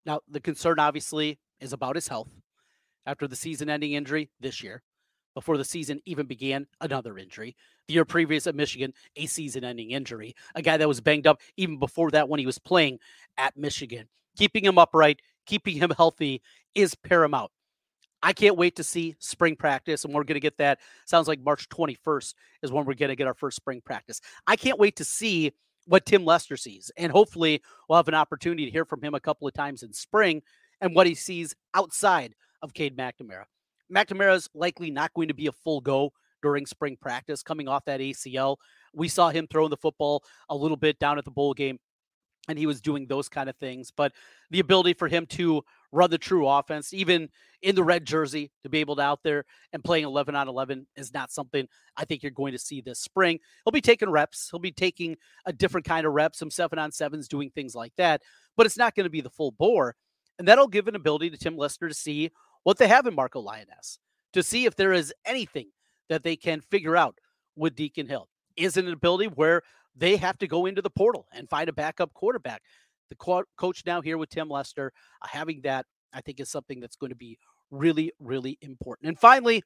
Now, 0.06 0.20
the 0.28 0.40
concern 0.40 0.78
obviously 0.78 1.38
is 1.60 1.72
about 1.72 1.94
his 1.94 2.08
health 2.08 2.30
after 3.06 3.28
the 3.28 3.36
season 3.36 3.68
ending 3.68 3.92
injury 3.92 4.30
this 4.40 4.62
year. 4.62 4.82
Before 5.34 5.56
the 5.56 5.64
season 5.64 6.00
even 6.04 6.26
began, 6.26 6.66
another 6.80 7.18
injury. 7.18 7.56
The 7.88 7.94
year 7.94 8.04
previous 8.04 8.46
at 8.46 8.54
Michigan, 8.54 8.92
a 9.16 9.26
season 9.26 9.64
ending 9.64 9.90
injury. 9.90 10.34
A 10.54 10.62
guy 10.62 10.76
that 10.76 10.88
was 10.88 11.00
banged 11.00 11.26
up 11.26 11.40
even 11.56 11.78
before 11.78 12.10
that 12.12 12.28
when 12.28 12.40
he 12.40 12.46
was 12.46 12.58
playing 12.58 12.98
at 13.36 13.56
Michigan. 13.56 14.08
Keeping 14.36 14.64
him 14.64 14.78
upright, 14.78 15.20
keeping 15.46 15.76
him 15.76 15.90
healthy 15.96 16.42
is 16.74 16.94
paramount. 16.94 17.50
I 18.22 18.32
can't 18.32 18.56
wait 18.56 18.76
to 18.76 18.84
see 18.84 19.16
spring 19.18 19.56
practice, 19.56 20.04
and 20.04 20.14
we're 20.14 20.22
going 20.22 20.34
to 20.34 20.40
get 20.40 20.58
that. 20.58 20.78
Sounds 21.06 21.26
like 21.26 21.40
March 21.40 21.68
21st 21.70 22.34
is 22.62 22.70
when 22.70 22.84
we're 22.84 22.94
going 22.94 23.08
to 23.08 23.16
get 23.16 23.26
our 23.26 23.34
first 23.34 23.56
spring 23.56 23.82
practice. 23.84 24.20
I 24.46 24.54
can't 24.54 24.78
wait 24.78 24.96
to 24.96 25.04
see 25.04 25.52
what 25.86 26.06
Tim 26.06 26.24
Lester 26.24 26.56
sees. 26.56 26.92
And 26.96 27.10
hopefully, 27.10 27.62
we'll 27.88 27.96
have 27.96 28.08
an 28.08 28.14
opportunity 28.14 28.64
to 28.64 28.70
hear 28.70 28.84
from 28.84 29.02
him 29.02 29.14
a 29.14 29.20
couple 29.20 29.48
of 29.48 29.54
times 29.54 29.82
in 29.82 29.92
spring 29.92 30.42
and 30.80 30.94
what 30.94 31.06
he 31.06 31.14
sees 31.14 31.54
outside 31.74 32.34
of 32.62 32.74
Cade 32.74 32.96
McNamara. 32.96 33.44
McNamara 33.92 34.36
is 34.36 34.48
likely 34.54 34.90
not 34.90 35.12
going 35.14 35.28
to 35.28 35.34
be 35.34 35.48
a 35.48 35.52
full 35.52 35.80
go 35.80 36.12
during 36.42 36.66
spring 36.66 36.96
practice 37.00 37.42
coming 37.42 37.68
off 37.68 37.84
that 37.86 38.00
ACL. 38.00 38.56
We 38.94 39.08
saw 39.08 39.30
him 39.30 39.46
throwing 39.46 39.70
the 39.70 39.76
football 39.76 40.24
a 40.48 40.56
little 40.56 40.76
bit 40.76 40.98
down 40.98 41.18
at 41.18 41.24
the 41.24 41.30
bowl 41.30 41.54
game 41.54 41.78
and 42.48 42.58
he 42.58 42.66
was 42.66 42.80
doing 42.80 43.06
those 43.06 43.28
kind 43.28 43.48
of 43.48 43.56
things. 43.56 43.90
But 43.90 44.12
the 44.50 44.60
ability 44.60 44.94
for 44.94 45.08
him 45.08 45.26
to 45.26 45.62
run 45.92 46.10
the 46.10 46.18
true 46.18 46.48
offense, 46.48 46.92
even 46.92 47.28
in 47.62 47.74
the 47.74 47.84
red 47.84 48.04
jersey, 48.04 48.50
to 48.62 48.68
be 48.68 48.78
able 48.78 48.96
to 48.96 49.02
out 49.02 49.20
there 49.22 49.44
and 49.72 49.84
playing 49.84 50.04
11 50.04 50.34
on 50.34 50.48
11 50.48 50.86
is 50.96 51.14
not 51.14 51.30
something 51.30 51.68
I 51.96 52.04
think 52.04 52.22
you're 52.22 52.32
going 52.32 52.52
to 52.52 52.58
see 52.58 52.80
this 52.80 52.98
spring. 52.98 53.38
He'll 53.64 53.72
be 53.72 53.80
taking 53.80 54.10
reps. 54.10 54.48
He'll 54.50 54.60
be 54.60 54.72
taking 54.72 55.16
a 55.46 55.52
different 55.52 55.86
kind 55.86 56.06
of 56.06 56.14
reps, 56.14 56.38
some 56.38 56.50
seven 56.50 56.78
on 56.78 56.90
sevens, 56.90 57.28
doing 57.28 57.50
things 57.50 57.74
like 57.74 57.92
that. 57.96 58.22
But 58.56 58.66
it's 58.66 58.78
not 58.78 58.94
going 58.94 59.04
to 59.04 59.10
be 59.10 59.20
the 59.20 59.30
full 59.30 59.52
bore. 59.52 59.94
And 60.38 60.48
that'll 60.48 60.68
give 60.68 60.88
an 60.88 60.96
ability 60.96 61.30
to 61.30 61.36
Tim 61.36 61.56
Lester 61.56 61.88
to 61.88 61.94
see 61.94 62.30
what 62.64 62.78
they 62.78 62.88
have 62.88 63.06
in 63.06 63.14
Marco 63.14 63.42
Lainez, 63.42 63.98
to 64.32 64.42
see 64.42 64.64
if 64.64 64.74
there 64.74 64.92
is 64.92 65.12
anything 65.24 65.68
that 66.08 66.22
they 66.22 66.36
can 66.36 66.60
figure 66.60 66.96
out 66.96 67.18
with 67.56 67.74
Deacon 67.74 68.08
Hill. 68.08 68.28
Is 68.56 68.76
it 68.76 68.84
an 68.84 68.92
ability 68.92 69.26
where 69.26 69.62
they 69.94 70.16
have 70.16 70.38
to 70.38 70.46
go 70.46 70.66
into 70.66 70.82
the 70.82 70.90
portal 70.90 71.26
and 71.32 71.48
find 71.48 71.68
a 71.68 71.72
backup 71.72 72.12
quarterback. 72.14 72.62
The 73.08 73.16
co- 73.16 73.44
coach 73.56 73.82
now 73.84 74.00
here 74.00 74.16
with 74.16 74.30
Tim 74.30 74.48
Lester, 74.48 74.92
uh, 75.20 75.28
having 75.30 75.60
that, 75.62 75.86
I 76.12 76.20
think, 76.20 76.40
is 76.40 76.50
something 76.50 76.80
that's 76.80 76.96
going 76.96 77.10
to 77.10 77.16
be 77.16 77.38
really, 77.70 78.12
really 78.18 78.58
important. 78.62 79.08
And 79.08 79.18
finally, 79.18 79.62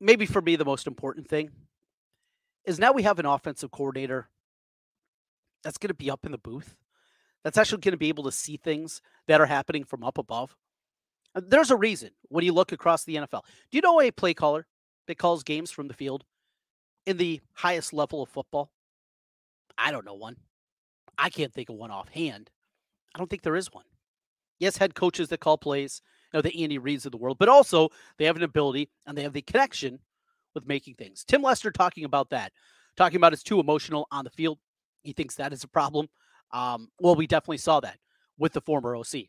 maybe 0.00 0.26
for 0.26 0.40
me, 0.40 0.56
the 0.56 0.64
most 0.64 0.86
important 0.86 1.28
thing 1.28 1.50
is 2.64 2.78
now 2.78 2.92
we 2.92 3.02
have 3.02 3.18
an 3.18 3.26
offensive 3.26 3.70
coordinator 3.70 4.28
that's 5.62 5.78
going 5.78 5.88
to 5.88 5.94
be 5.94 6.10
up 6.10 6.24
in 6.24 6.32
the 6.32 6.38
booth, 6.38 6.76
that's 7.42 7.58
actually 7.58 7.80
going 7.80 7.92
to 7.92 7.98
be 7.98 8.08
able 8.08 8.24
to 8.24 8.32
see 8.32 8.56
things 8.56 9.00
that 9.26 9.40
are 9.40 9.46
happening 9.46 9.84
from 9.84 10.04
up 10.04 10.18
above. 10.18 10.56
Uh, 11.36 11.42
there's 11.46 11.70
a 11.70 11.76
reason 11.76 12.10
when 12.28 12.44
you 12.44 12.52
look 12.52 12.72
across 12.72 13.04
the 13.04 13.16
NFL. 13.16 13.42
Do 13.70 13.78
you 13.78 13.82
know 13.82 14.00
a 14.00 14.10
play 14.10 14.34
caller 14.34 14.66
that 15.06 15.18
calls 15.18 15.44
games 15.44 15.70
from 15.70 15.86
the 15.86 15.94
field? 15.94 16.24
in 17.06 17.16
the 17.16 17.40
highest 17.54 17.92
level 17.92 18.22
of 18.22 18.28
football? 18.28 18.70
I 19.78 19.90
don't 19.90 20.04
know 20.04 20.14
one. 20.14 20.36
I 21.16 21.30
can't 21.30 21.54
think 21.54 21.70
of 21.70 21.76
one 21.76 21.90
offhand. 21.90 22.50
I 23.14 23.18
don't 23.18 23.30
think 23.30 23.42
there 23.42 23.56
is 23.56 23.72
one. 23.72 23.84
Yes, 24.58 24.76
head 24.76 24.94
coaches 24.94 25.28
that 25.28 25.40
call 25.40 25.56
plays, 25.56 26.02
you 26.32 26.38
know, 26.38 26.42
the 26.42 26.62
Andy 26.62 26.78
Reid's 26.78 27.06
of 27.06 27.12
the 27.12 27.18
world, 27.18 27.38
but 27.38 27.48
also 27.48 27.88
they 28.18 28.24
have 28.24 28.36
an 28.36 28.42
ability 28.42 28.90
and 29.06 29.16
they 29.16 29.22
have 29.22 29.32
the 29.32 29.42
connection 29.42 30.00
with 30.54 30.66
making 30.66 30.94
things. 30.94 31.24
Tim 31.24 31.42
Lester 31.42 31.70
talking 31.70 32.04
about 32.04 32.30
that, 32.30 32.52
talking 32.96 33.16
about 33.16 33.32
it's 33.32 33.42
too 33.42 33.60
emotional 33.60 34.08
on 34.10 34.24
the 34.24 34.30
field. 34.30 34.58
He 35.02 35.12
thinks 35.12 35.36
that 35.36 35.52
is 35.52 35.64
a 35.64 35.68
problem. 35.68 36.08
Um, 36.52 36.88
well, 37.00 37.14
we 37.14 37.26
definitely 37.26 37.58
saw 37.58 37.80
that 37.80 37.98
with 38.38 38.52
the 38.52 38.60
former 38.60 38.96
OC, 38.96 39.26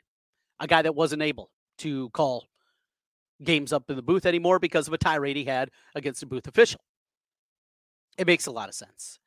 a 0.60 0.68
guy 0.68 0.82
that 0.82 0.96
wasn't 0.96 1.22
able 1.22 1.52
to 1.78 2.10
call 2.10 2.46
games 3.44 3.72
up 3.72 3.90
in 3.90 3.96
the 3.96 4.02
booth 4.02 4.26
anymore 4.26 4.60
because 4.60 4.88
of 4.88 4.94
a 4.94 4.98
tirade 4.98 5.38
he 5.38 5.46
had 5.46 5.70
against 5.96 6.24
a 6.24 6.26
booth 6.26 6.48
official 6.48 6.82
it 8.18 8.28
makes 8.28 8.48
a 8.48 8.52
lot 8.52 8.70
of 8.70 8.76
sense. 8.76 9.20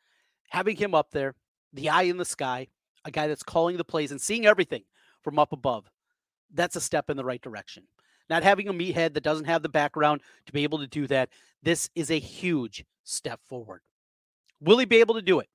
Having 0.51 0.77
him 0.77 0.95
up 0.95 1.13
there, 1.13 1.35
the 1.73 1.89
eye 1.89 2.03
in 2.03 2.17
the 2.17 2.25
sky, 2.25 2.69
a 3.05 3.11
guy 3.11 3.29
that's 3.29 3.43
calling 3.43 3.77
the 3.77 3.85
plays 3.85 4.11
and 4.11 4.21
seeing 4.21 4.47
everything 4.47 4.83
from 5.23 5.39
up 5.39 5.53
above, 5.53 5.91
that's 6.53 6.77
a 6.77 6.81
step 6.81 7.09
in 7.09 7.17
the 7.17 7.25
right 7.25 7.41
direction. 7.41 7.85
Not 8.29 8.43
having 8.43 8.69
a 8.69 8.73
meathead 8.73 9.15
that 9.15 9.23
doesn't 9.23 9.47
have 9.47 9.63
the 9.63 9.69
background 9.69 10.21
to 10.47 10.53
be 10.53 10.65
able 10.65 10.79
to 10.79 10.87
do 10.87 11.07
that, 11.07 11.31
this 11.63 11.89
is 11.95 12.11
a 12.11 12.19
huge 12.19 12.85
step 13.05 13.41
forward. 13.49 13.83
Will 14.61 14.79
he 14.79 14.85
be 14.85 15.01
able 15.01 15.15
to 15.15 15.23
do 15.23 15.41
it? 15.41 15.49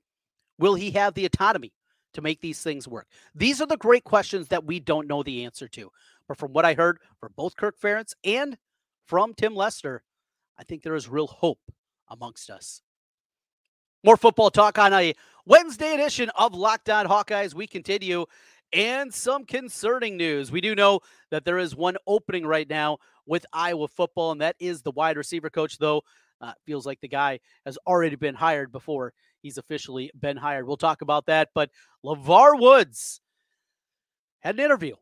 Will 0.58 0.76
he 0.76 0.92
have 0.92 1.14
the 1.14 1.26
autonomy 1.26 1.74
to 2.14 2.22
make 2.22 2.42
these 2.42 2.62
things 2.62 2.88
work? 2.88 3.08
These 3.34 3.62
are 3.62 3.68
the 3.68 3.78
great 3.78 4.04
questions 4.04 4.48
that 4.48 4.66
we 4.66 4.80
don't 4.80 5.08
know 5.08 5.24
the 5.24 5.44
answer 5.46 5.68
to. 5.70 5.92
But 6.28 6.38
from 6.38 6.54
what 6.54 6.66
I 6.66 6.74
heard 6.74 7.00
from 7.20 7.34
both 7.36 7.56
Kirk 7.56 7.80
Ferentz 7.80 8.14
and 8.24 8.58
from 9.06 9.34
Tim 9.34 9.56
Lester, 9.56 10.04
I 10.58 10.64
think 10.64 10.84
there 10.84 10.96
is 10.96 11.08
real 11.08 11.28
hope 11.28 11.60
amongst 12.10 12.50
us. 12.50 12.82
More 14.04 14.18
football 14.18 14.52
talk 14.52 14.78
on 14.78 14.94
a 14.94 15.14
Wednesday 15.46 15.94
edition 15.94 16.30
of 16.38 16.54
Locked 16.54 16.90
On 16.90 17.08
Hawkeyes. 17.08 17.54
We 17.54 17.68
continue 17.68 18.26
and 18.74 19.14
some 19.14 19.46
concerning 19.46 20.18
news. 20.18 20.52
We 20.52 20.62
do 20.62 20.76
know 20.76 21.00
that 21.32 21.46
there 21.46 21.58
is 21.58 21.76
one 21.76 21.98
opening 22.08 22.46
right 22.46 22.70
now 22.70 22.98
with 23.26 23.46
Iowa 23.54 23.88
football, 23.88 24.32
and 24.32 24.42
that 24.42 24.56
is 24.60 24.82
the 24.82 24.92
wide 24.92 25.18
receiver 25.18 25.50
coach, 25.50 25.78
though. 25.78 26.02
Uh, 26.42 26.52
feels 26.66 26.86
like 26.86 27.00
the 27.00 27.08
guy 27.08 27.40
has 27.66 27.78
already 27.88 28.16
been 28.18 28.36
hired 28.36 28.72
before 28.72 29.14
he's 29.42 29.58
officially 29.58 30.12
been 30.20 30.36
hired. 30.36 30.68
We'll 30.68 30.76
talk 30.76 31.02
about 31.02 31.28
that. 31.28 31.50
But 31.56 31.70
LeVar 32.04 32.60
Woods 32.60 33.22
had 34.40 34.56
an 34.56 34.66
interview. 34.66 34.96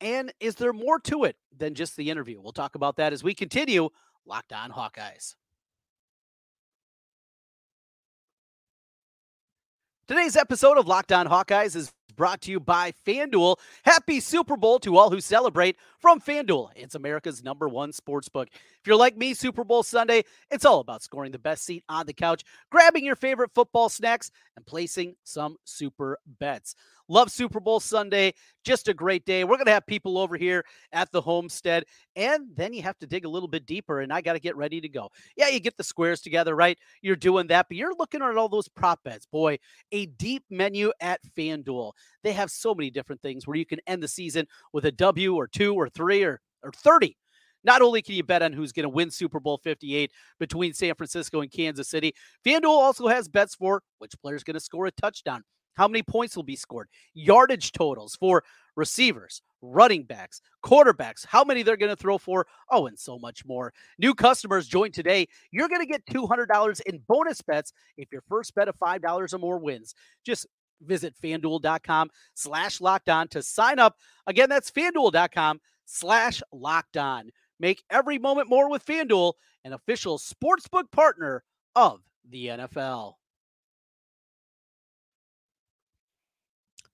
And 0.00 0.32
is 0.40 0.54
there 0.54 0.72
more 0.72 0.98
to 1.00 1.24
it 1.24 1.36
than 1.56 1.74
just 1.74 1.96
the 1.96 2.10
interview? 2.10 2.40
We'll 2.40 2.52
talk 2.52 2.74
about 2.74 2.96
that 2.96 3.12
as 3.12 3.22
we 3.22 3.34
continue 3.34 3.90
Locked 4.24 4.52
On 4.52 4.70
Hawkeyes. 4.70 5.34
Today's 10.08 10.36
episode 10.36 10.78
of 10.78 10.88
Locked 10.88 11.12
On 11.12 11.26
Hawkeyes 11.26 11.76
is 11.76 11.92
brought 12.16 12.42
to 12.42 12.50
you 12.50 12.60
by 12.60 12.92
FanDuel. 13.06 13.56
Happy 13.84 14.20
Super 14.20 14.56
Bowl 14.56 14.78
to 14.80 14.96
all 14.96 15.10
who 15.10 15.20
celebrate 15.20 15.76
from 16.00 16.20
FanDuel. 16.20 16.70
It's 16.74 16.94
America's 16.94 17.42
number 17.42 17.68
one 17.68 17.92
sports 17.92 18.28
book. 18.28 18.48
If 18.52 18.86
you're 18.86 18.96
like 18.96 19.16
me, 19.16 19.34
Super 19.34 19.64
Bowl 19.64 19.82
Sunday, 19.82 20.24
it's 20.50 20.64
all 20.64 20.80
about 20.80 21.02
scoring 21.02 21.32
the 21.32 21.38
best 21.38 21.64
seat 21.64 21.84
on 21.88 22.06
the 22.06 22.12
couch, 22.12 22.42
grabbing 22.70 23.04
your 23.04 23.16
favorite 23.16 23.52
football 23.54 23.88
snacks, 23.88 24.30
and 24.56 24.66
placing 24.66 25.14
some 25.24 25.56
super 25.64 26.18
bets. 26.26 26.74
Love 27.10 27.30
Super 27.30 27.58
Bowl 27.58 27.80
Sunday. 27.80 28.32
Just 28.64 28.88
a 28.88 28.94
great 28.94 29.24
day. 29.26 29.42
We're 29.42 29.56
going 29.56 29.66
to 29.66 29.72
have 29.72 29.86
people 29.86 30.16
over 30.16 30.36
here 30.36 30.64
at 30.92 31.10
the 31.10 31.20
homestead. 31.20 31.84
And 32.14 32.46
then 32.54 32.72
you 32.72 32.82
have 32.82 32.98
to 33.00 33.06
dig 33.06 33.24
a 33.24 33.28
little 33.28 33.48
bit 33.48 33.66
deeper, 33.66 34.00
and 34.00 34.12
I 34.12 34.20
got 34.20 34.34
to 34.34 34.40
get 34.40 34.56
ready 34.56 34.80
to 34.80 34.88
go. 34.88 35.10
Yeah, 35.36 35.48
you 35.48 35.58
get 35.58 35.76
the 35.76 35.84
squares 35.84 36.20
together, 36.20 36.54
right? 36.54 36.78
You're 37.02 37.16
doing 37.16 37.48
that, 37.48 37.66
but 37.68 37.76
you're 37.76 37.96
looking 37.98 38.22
at 38.22 38.36
all 38.36 38.48
those 38.48 38.68
prop 38.68 39.02
bets. 39.02 39.26
Boy, 39.26 39.58
a 39.90 40.06
deep 40.06 40.44
menu 40.50 40.92
at 41.00 41.20
FanDuel. 41.36 41.92
They 42.22 42.32
have 42.32 42.50
so 42.50 42.74
many 42.74 42.90
different 42.90 43.22
things 43.22 43.46
where 43.46 43.56
you 43.56 43.66
can 43.66 43.80
end 43.86 44.02
the 44.02 44.08
season 44.08 44.46
with 44.72 44.84
a 44.84 44.92
W 44.92 45.34
or 45.34 45.48
two 45.48 45.74
or 45.74 45.88
three 45.88 46.22
or, 46.22 46.40
or 46.62 46.70
30. 46.72 47.16
Not 47.64 47.82
only 47.82 48.02
can 48.02 48.14
you 48.14 48.22
bet 48.22 48.42
on 48.42 48.52
who's 48.52 48.72
going 48.72 48.84
to 48.84 48.88
win 48.88 49.10
Super 49.10 49.40
Bowl 49.40 49.58
58 49.62 50.10
between 50.38 50.72
San 50.72 50.94
Francisco 50.94 51.40
and 51.40 51.50
Kansas 51.50 51.88
City, 51.88 52.14
FanDuel 52.46 52.68
also 52.68 53.08
has 53.08 53.28
bets 53.28 53.54
for 53.54 53.82
which 53.98 54.14
player 54.22 54.36
is 54.36 54.44
going 54.44 54.54
to 54.54 54.60
score 54.60 54.86
a 54.86 54.90
touchdown, 54.92 55.42
how 55.74 55.88
many 55.88 56.02
points 56.02 56.36
will 56.36 56.42
be 56.42 56.56
scored, 56.56 56.88
yardage 57.14 57.72
totals 57.72 58.16
for 58.16 58.42
receivers, 58.76 59.42
running 59.62 60.04
backs, 60.04 60.40
quarterbacks, 60.64 61.26
how 61.26 61.44
many 61.44 61.62
they're 61.62 61.76
going 61.76 61.94
to 61.94 61.96
throw 61.96 62.18
for, 62.18 62.46
oh, 62.70 62.86
and 62.86 62.98
so 62.98 63.18
much 63.18 63.44
more. 63.44 63.72
New 63.98 64.14
customers 64.14 64.66
join 64.66 64.92
today. 64.92 65.26
You're 65.50 65.68
going 65.68 65.80
to 65.80 65.86
get 65.86 66.06
$200 66.06 66.80
in 66.86 67.00
bonus 67.08 67.42
bets 67.42 67.72
if 67.96 68.08
your 68.12 68.22
first 68.28 68.54
bet 68.54 68.68
of 68.68 68.78
$5 68.78 69.32
or 69.32 69.38
more 69.38 69.58
wins. 69.58 69.94
Just 70.24 70.46
visit 70.82 71.14
fanduel.com 71.22 72.10
slash 72.34 72.80
locked 72.80 73.08
on 73.08 73.28
to 73.28 73.42
sign 73.42 73.78
up. 73.78 73.96
Again, 74.26 74.48
that's 74.48 74.70
fanduel.com 74.70 75.60
slash 75.86 76.42
locked 76.52 76.96
on. 76.96 77.30
Make 77.58 77.82
every 77.90 78.18
moment 78.18 78.48
more 78.48 78.70
with 78.70 78.84
FanDuel, 78.86 79.34
an 79.64 79.74
official 79.74 80.18
sportsbook 80.18 80.90
partner 80.90 81.44
of 81.76 82.00
the 82.28 82.46
NFL. 82.46 83.14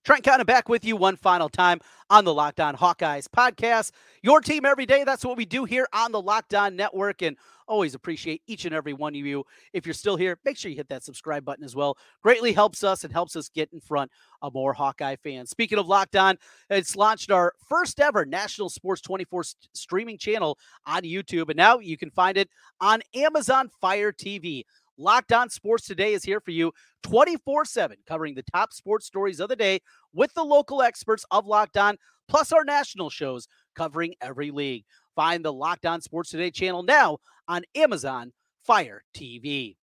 Trent 0.07 0.23
Condon 0.23 0.45
back 0.45 0.69
with 0.69 0.85
you 0.85 0.95
one 0.95 1.17
final 1.17 1.49
time 1.49 1.81
on 2.09 2.23
the 2.23 2.33
Locked 2.33 2.61
On 2.61 2.77
Hawkeyes 2.77 3.27
podcast. 3.27 3.91
Your 4.21 4.39
team 4.39 4.63
every 4.63 4.85
day. 4.85 5.03
That's 5.03 5.25
what 5.25 5.35
we 5.35 5.43
do 5.43 5.65
here 5.65 5.85
on 5.91 6.13
the 6.13 6.21
Locked 6.21 6.53
On 6.53 6.77
Network. 6.77 7.21
And 7.21 7.35
always 7.67 7.93
appreciate 7.93 8.41
each 8.47 8.63
and 8.63 8.73
every 8.73 8.93
one 8.93 9.13
of 9.13 9.17
you. 9.17 9.43
If 9.73 9.85
you're 9.85 9.93
still 9.93 10.15
here, 10.15 10.39
make 10.45 10.55
sure 10.55 10.71
you 10.71 10.77
hit 10.77 10.87
that 10.87 11.03
subscribe 11.03 11.43
button 11.43 11.65
as 11.65 11.75
well. 11.75 11.97
Greatly 12.23 12.53
helps 12.53 12.85
us 12.85 13.03
and 13.03 13.11
helps 13.11 13.35
us 13.35 13.49
get 13.49 13.67
in 13.73 13.81
front 13.81 14.09
of 14.41 14.53
more 14.53 14.71
Hawkeye 14.71 15.17
fans. 15.17 15.49
Speaking 15.49 15.77
of 15.77 15.89
Locked 15.89 16.15
On, 16.15 16.37
it's 16.69 16.95
launched 16.95 17.29
our 17.29 17.51
first 17.67 17.99
ever 17.99 18.25
National 18.25 18.69
Sports 18.69 19.01
24 19.01 19.43
streaming 19.73 20.17
channel 20.17 20.57
on 20.85 21.01
YouTube. 21.01 21.49
And 21.49 21.57
now 21.57 21.79
you 21.79 21.97
can 21.97 22.11
find 22.11 22.37
it 22.37 22.47
on 22.79 23.01
Amazon 23.13 23.69
Fire 23.81 24.13
TV. 24.13 24.63
Locked 24.97 25.31
On 25.31 25.49
Sports 25.49 25.85
Today 25.85 26.13
is 26.13 26.23
here 26.23 26.39
for 26.39 26.51
you 26.51 26.71
24 27.03 27.65
7, 27.65 27.97
covering 28.07 28.33
the 28.35 28.43
top 28.53 28.73
sports 28.73 29.05
stories 29.05 29.39
of 29.39 29.49
the 29.49 29.55
day 29.55 29.79
with 30.13 30.33
the 30.33 30.43
local 30.43 30.81
experts 30.81 31.23
of 31.29 31.45
Locked 31.45 31.77
On, 31.77 31.97
plus 32.27 32.51
our 32.51 32.63
national 32.63 33.09
shows 33.09 33.47
covering 33.75 34.15
every 34.21 34.49
league. 34.49 34.85
Find 35.15 35.45
the 35.45 35.53
Locked 35.53 35.85
On 35.85 36.01
Sports 36.01 36.31
Today 36.31 36.51
channel 36.51 36.83
now 36.83 37.19
on 37.47 37.63
Amazon 37.75 38.33
Fire 38.65 39.03
TV. 39.15 39.77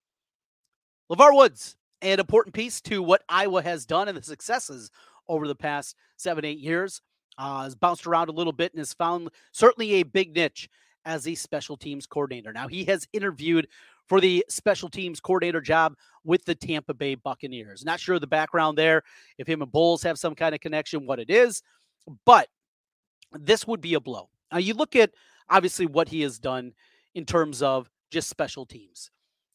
LeVar 1.10 1.34
Woods, 1.34 1.76
an 2.02 2.18
important 2.18 2.54
piece 2.54 2.80
to 2.82 3.02
what 3.02 3.22
Iowa 3.28 3.62
has 3.62 3.86
done 3.86 4.08
and 4.08 4.18
the 4.18 4.22
successes 4.22 4.90
over 5.28 5.46
the 5.46 5.54
past 5.54 5.96
seven, 6.16 6.44
eight 6.44 6.58
years, 6.58 7.00
uh, 7.38 7.62
has 7.62 7.74
bounced 7.74 8.06
around 8.06 8.28
a 8.28 8.32
little 8.32 8.52
bit 8.52 8.72
and 8.72 8.80
has 8.80 8.92
found 8.92 9.30
certainly 9.52 9.94
a 9.94 10.02
big 10.02 10.34
niche 10.34 10.68
as 11.04 11.26
a 11.26 11.34
special 11.34 11.76
teams 11.76 12.06
coordinator. 12.06 12.52
Now, 12.52 12.68
he 12.68 12.84
has 12.84 13.06
interviewed 13.12 13.68
for 14.08 14.20
the 14.20 14.44
special 14.48 14.88
teams 14.88 15.20
coordinator 15.20 15.60
job 15.60 15.94
with 16.24 16.44
the 16.44 16.54
Tampa 16.54 16.94
Bay 16.94 17.14
Buccaneers. 17.14 17.84
Not 17.84 18.00
sure 18.00 18.18
the 18.18 18.26
background 18.26 18.78
there, 18.78 19.02
if 19.38 19.46
him 19.46 19.62
and 19.62 19.72
Bowles 19.72 20.02
have 20.02 20.18
some 20.18 20.34
kind 20.34 20.54
of 20.54 20.60
connection, 20.60 21.06
what 21.06 21.20
it 21.20 21.30
is, 21.30 21.62
but 22.24 22.48
this 23.32 23.66
would 23.66 23.80
be 23.80 23.94
a 23.94 24.00
blow. 24.00 24.28
Now, 24.52 24.58
you 24.58 24.74
look 24.74 24.94
at 24.94 25.10
obviously 25.48 25.86
what 25.86 26.08
he 26.08 26.22
has 26.22 26.38
done 26.38 26.72
in 27.14 27.24
terms 27.24 27.62
of 27.62 27.90
just 28.10 28.28
special 28.28 28.66
teams. 28.66 29.10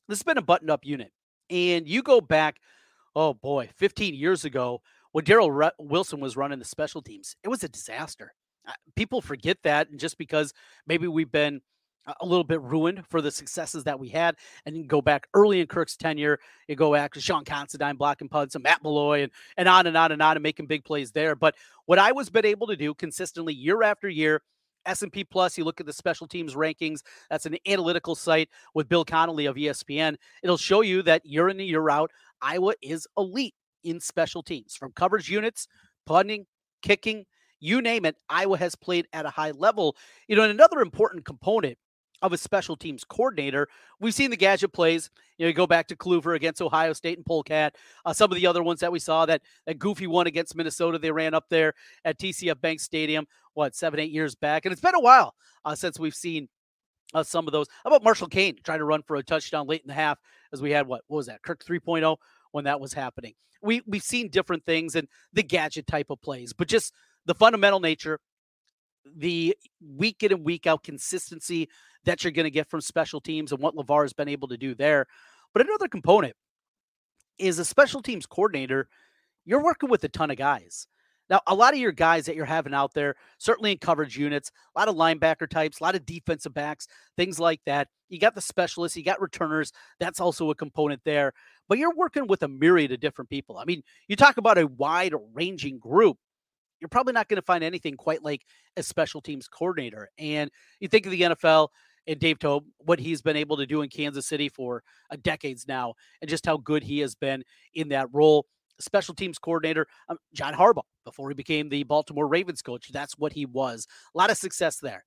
This 0.07 0.19
has 0.19 0.23
been 0.23 0.37
a 0.37 0.41
buttoned 0.41 0.71
up 0.71 0.85
unit. 0.85 1.11
And 1.49 1.87
you 1.87 2.03
go 2.03 2.21
back, 2.21 2.57
oh 3.15 3.33
boy, 3.33 3.69
15 3.75 4.13
years 4.13 4.45
ago 4.45 4.81
when 5.11 5.23
Darrell 5.23 5.51
Re- 5.51 5.71
Wilson 5.79 6.19
was 6.19 6.37
running 6.37 6.59
the 6.59 6.65
special 6.65 7.01
teams, 7.01 7.35
it 7.43 7.47
was 7.47 7.63
a 7.63 7.69
disaster. 7.69 8.33
People 8.95 9.21
forget 9.21 9.57
that. 9.63 9.89
And 9.89 9.99
just 9.99 10.17
because 10.17 10.53
maybe 10.85 11.07
we've 11.07 11.31
been 11.31 11.61
a 12.19 12.25
little 12.25 12.43
bit 12.43 12.61
ruined 12.61 13.05
for 13.07 13.21
the 13.21 13.31
successes 13.31 13.83
that 13.83 13.99
we 13.99 14.09
had. 14.09 14.35
And 14.65 14.75
you 14.75 14.85
go 14.85 15.01
back 15.01 15.27
early 15.33 15.61
in 15.61 15.67
Kirk's 15.67 15.95
tenure, 15.95 16.39
you 16.67 16.75
go 16.75 16.93
back 16.93 17.13
to 17.13 17.21
Sean 17.21 17.43
Considine 17.45 17.95
blocking 17.95 18.29
punts 18.29 18.55
and 18.55 18.63
Matt 18.63 18.83
Milloy 18.83 19.23
and, 19.23 19.31
and 19.57 19.67
on 19.67 19.87
and 19.87 19.97
on 19.97 20.11
and 20.11 20.21
on 20.21 20.37
and 20.37 20.43
making 20.43 20.67
big 20.67 20.83
plays 20.83 21.11
there. 21.11 21.35
But 21.35 21.55
what 21.85 21.99
I 21.99 22.11
was 22.11 22.29
been 22.29 22.45
able 22.45 22.67
to 22.67 22.75
do 22.75 22.93
consistently 22.93 23.53
year 23.53 23.83
after 23.83 24.09
year, 24.09 24.41
S&P 24.85 25.23
Plus, 25.23 25.57
you 25.57 25.63
look 25.63 25.79
at 25.79 25.85
the 25.85 25.93
special 25.93 26.27
teams 26.27 26.55
rankings. 26.55 27.01
That's 27.29 27.45
an 27.45 27.57
analytical 27.67 28.15
site 28.15 28.49
with 28.73 28.87
Bill 28.87 29.05
Connelly 29.05 29.45
of 29.45 29.55
ESPN. 29.55 30.15
It'll 30.41 30.57
show 30.57 30.81
you 30.81 31.01
that 31.03 31.25
year 31.25 31.49
in 31.49 31.59
and 31.59 31.67
year 31.67 31.89
out, 31.89 32.11
Iowa 32.41 32.73
is 32.81 33.07
elite 33.17 33.55
in 33.83 33.99
special 33.99 34.41
teams 34.41 34.75
from 34.75 34.91
coverage 34.93 35.29
units, 35.29 35.67
punting, 36.05 36.45
kicking, 36.81 37.25
you 37.59 37.81
name 37.81 38.05
it. 38.05 38.15
Iowa 38.29 38.57
has 38.57 38.75
played 38.75 39.07
at 39.13 39.25
a 39.25 39.29
high 39.29 39.51
level. 39.51 39.95
You 40.27 40.35
know, 40.35 40.43
and 40.43 40.51
another 40.51 40.79
important 40.79 41.25
component 41.25 41.77
of 42.21 42.33
a 42.33 42.37
special 42.37 42.75
teams 42.75 43.03
coordinator. 43.03 43.67
We've 43.99 44.13
seen 44.13 44.29
the 44.29 44.37
gadget 44.37 44.73
plays. 44.73 45.09
You 45.37 45.45
know, 45.45 45.47
you 45.49 45.53
go 45.53 45.67
back 45.67 45.87
to 45.87 45.95
Kluver 45.95 46.35
against 46.35 46.61
Ohio 46.61 46.93
State 46.93 47.17
and 47.17 47.25
Polecat. 47.25 47.75
Uh, 48.05 48.13
some 48.13 48.31
of 48.31 48.35
the 48.35 48.47
other 48.47 48.63
ones 48.63 48.81
that 48.81 48.91
we 48.91 48.99
saw 48.99 49.25
that 49.25 49.41
that 49.65 49.79
goofy 49.79 50.07
one 50.07 50.27
against 50.27 50.55
Minnesota, 50.55 50.99
they 50.99 51.11
ran 51.11 51.33
up 51.33 51.45
there 51.49 51.73
at 52.05 52.19
TCF 52.19 52.59
Bank 52.61 52.79
Stadium. 52.79 53.25
What 53.53 53.75
seven, 53.75 53.99
eight 53.99 54.11
years 54.11 54.35
back, 54.35 54.65
and 54.65 54.71
it's 54.71 54.81
been 54.81 54.95
a 54.95 54.99
while 54.99 55.35
uh, 55.65 55.75
since 55.75 55.99
we've 55.99 56.15
seen 56.15 56.47
uh, 57.13 57.23
some 57.23 57.47
of 57.47 57.51
those. 57.51 57.67
How 57.83 57.89
about 57.89 58.03
Marshall 58.03 58.29
Koehn 58.29 58.61
trying 58.63 58.79
to 58.79 58.85
run 58.85 59.01
for 59.03 59.15
a 59.15 59.23
touchdown 59.23 59.67
late 59.67 59.81
in 59.81 59.87
the 59.87 59.93
half 59.93 60.19
as 60.53 60.61
we 60.61 60.71
had 60.71 60.87
what 60.87 61.03
what 61.07 61.17
was 61.17 61.27
that 61.27 61.41
Kirk 61.41 61.63
3.0 61.63 62.17
when 62.51 62.65
that 62.65 62.79
was 62.79 62.93
happening. 62.93 63.33
We 63.61 63.81
we've 63.85 64.03
seen 64.03 64.29
different 64.29 64.65
things 64.65 64.95
and 64.95 65.07
the 65.33 65.43
gadget 65.43 65.87
type 65.87 66.09
of 66.09 66.21
plays, 66.21 66.53
but 66.53 66.67
just 66.67 66.93
the 67.25 67.35
fundamental 67.35 67.79
nature 67.79 68.19
the 69.05 69.55
week 69.81 70.23
in 70.23 70.31
and 70.31 70.43
week 70.43 70.67
out 70.67 70.83
consistency 70.83 71.69
that 72.05 72.23
you're 72.23 72.31
going 72.31 72.45
to 72.45 72.51
get 72.51 72.69
from 72.69 72.81
special 72.81 73.21
teams 73.21 73.51
and 73.51 73.61
what 73.61 73.75
LeVar 73.75 74.03
has 74.03 74.13
been 74.13 74.29
able 74.29 74.47
to 74.47 74.57
do 74.57 74.73
there. 74.75 75.07
But 75.53 75.65
another 75.65 75.87
component 75.87 76.35
is 77.37 77.59
a 77.59 77.65
special 77.65 78.01
teams 78.01 78.25
coordinator. 78.25 78.87
You're 79.45 79.63
working 79.63 79.89
with 79.89 80.03
a 80.03 80.09
ton 80.09 80.31
of 80.31 80.37
guys. 80.37 80.87
Now, 81.29 81.41
a 81.45 81.53
lot 81.53 81.73
of 81.73 81.79
your 81.79 81.91
guys 81.91 82.25
that 82.25 82.35
you're 82.35 82.45
having 82.45 82.73
out 82.73 82.93
there, 82.93 83.15
certainly 83.37 83.71
in 83.71 83.77
coverage 83.77 84.17
units, 84.17 84.51
a 84.75 84.79
lot 84.79 84.87
of 84.87 84.95
linebacker 84.95 85.47
types, 85.47 85.79
a 85.79 85.83
lot 85.83 85.95
of 85.95 86.05
defensive 86.05 86.53
backs, 86.53 86.87
things 87.17 87.39
like 87.39 87.61
that. 87.65 87.87
You 88.09 88.17
got 88.17 88.33
the 88.33 88.41
specialists, 88.41 88.97
you 88.97 89.03
got 89.03 89.21
returners. 89.21 89.71
That's 89.99 90.19
also 90.19 90.49
a 90.49 90.55
component 90.55 91.01
there. 91.05 91.33
But 91.67 91.77
you're 91.77 91.95
working 91.95 92.25
with 92.25 92.41
a 92.41 92.47
myriad 92.47 92.91
of 92.91 92.99
different 92.99 93.29
people. 93.29 93.57
I 93.57 93.65
mean, 93.65 93.83
you 94.07 94.15
talk 94.15 94.37
about 94.37 94.57
a 94.57 94.65
wide 94.65 95.13
ranging 95.33 95.77
group 95.77 96.17
you're 96.79 96.89
probably 96.89 97.13
not 97.13 97.27
going 97.27 97.37
to 97.37 97.45
find 97.45 97.63
anything 97.63 97.95
quite 97.95 98.23
like 98.23 98.45
a 98.77 98.83
special 98.83 99.21
teams 99.21 99.47
coordinator. 99.47 100.09
And 100.17 100.49
you 100.79 100.87
think 100.87 101.05
of 101.05 101.11
the 101.11 101.21
NFL 101.21 101.69
and 102.07 102.19
Dave 102.19 102.39
Toub, 102.39 102.63
what 102.79 102.99
he's 102.99 103.21
been 103.21 103.35
able 103.35 103.57
to 103.57 103.65
do 103.65 103.81
in 103.81 103.89
Kansas 103.89 104.27
City 104.27 104.49
for 104.49 104.83
decades 105.21 105.67
now, 105.67 105.93
and 106.21 106.29
just 106.29 106.45
how 106.45 106.57
good 106.57 106.83
he 106.83 106.99
has 106.99 107.15
been 107.15 107.43
in 107.73 107.89
that 107.89 108.07
role. 108.11 108.45
Special 108.79 109.13
teams 109.13 109.37
coordinator, 109.37 109.87
um, 110.07 110.17
John 110.33 110.53
Harbaugh, 110.53 110.83
before 111.03 111.29
he 111.29 111.35
became 111.35 111.67
the 111.69 111.83
Baltimore 111.83 112.27
Ravens 112.27 112.61
coach, 112.61 112.89
that's 112.91 113.17
what 113.17 113.33
he 113.33 113.45
was. 113.45 113.87
A 114.15 114.17
lot 114.17 114.31
of 114.31 114.37
success 114.37 114.77
there. 114.77 115.03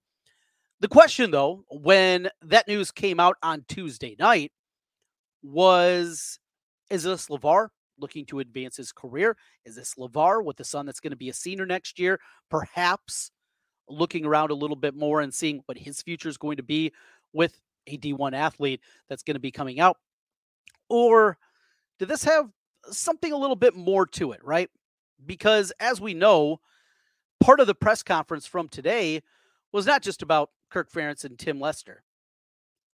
The 0.80 0.88
question, 0.88 1.30
though, 1.30 1.64
when 1.70 2.28
that 2.42 2.68
news 2.68 2.90
came 2.90 3.18
out 3.18 3.36
on 3.42 3.64
Tuesday 3.68 4.14
night, 4.18 4.52
was 5.42 6.38
is 6.90 7.02
this 7.04 7.28
LeVar 7.28 7.68
looking 8.02 8.26
to 8.26 8.40
advance 8.40 8.76
his 8.76 8.92
career? 8.92 9.36
Is 9.64 9.76
this 9.76 9.94
LeVar 9.94 10.44
with 10.44 10.56
the 10.56 10.64
son 10.64 10.84
that's 10.84 11.00
going 11.00 11.12
to 11.12 11.16
be 11.16 11.30
a 11.30 11.34
senior 11.34 11.64
next 11.64 11.98
year? 11.98 12.20
Perhaps 12.50 13.30
looking 13.88 14.24
around 14.24 14.50
a 14.50 14.54
little 14.54 14.76
bit 14.76 14.94
more 14.94 15.20
and 15.20 15.32
seeing 15.32 15.62
what 15.66 15.78
his 15.78 16.02
future 16.02 16.28
is 16.28 16.36
going 16.36 16.56
to 16.56 16.62
be 16.62 16.92
with 17.32 17.58
a 17.86 17.96
D1 17.96 18.34
athlete 18.34 18.80
that's 19.08 19.22
going 19.22 19.34
to 19.34 19.40
be 19.40 19.50
coming 19.50 19.80
out? 19.80 19.96
Or 20.88 21.38
did 21.98 22.08
this 22.08 22.24
have 22.24 22.50
something 22.90 23.32
a 23.32 23.36
little 23.36 23.56
bit 23.56 23.74
more 23.74 24.06
to 24.06 24.32
it, 24.32 24.44
right? 24.44 24.68
Because 25.24 25.72
as 25.80 26.00
we 26.00 26.14
know, 26.14 26.60
part 27.40 27.60
of 27.60 27.66
the 27.66 27.74
press 27.74 28.02
conference 28.02 28.46
from 28.46 28.68
today 28.68 29.22
was 29.72 29.86
not 29.86 30.02
just 30.02 30.22
about 30.22 30.50
Kirk 30.70 30.90
Ferentz 30.90 31.24
and 31.24 31.38
Tim 31.38 31.60
Lester. 31.60 32.02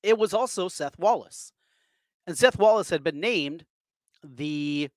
It 0.03 0.19
was 0.19 0.33
also 0.33 0.69
Seth 0.69 0.99
Wallace. 0.99 1.53
And 2.27 2.37
Seth 2.37 2.59
Wallace 2.59 2.91
had 2.91 3.03
been 3.03 3.21
named 3.21 3.65
the 4.23 4.91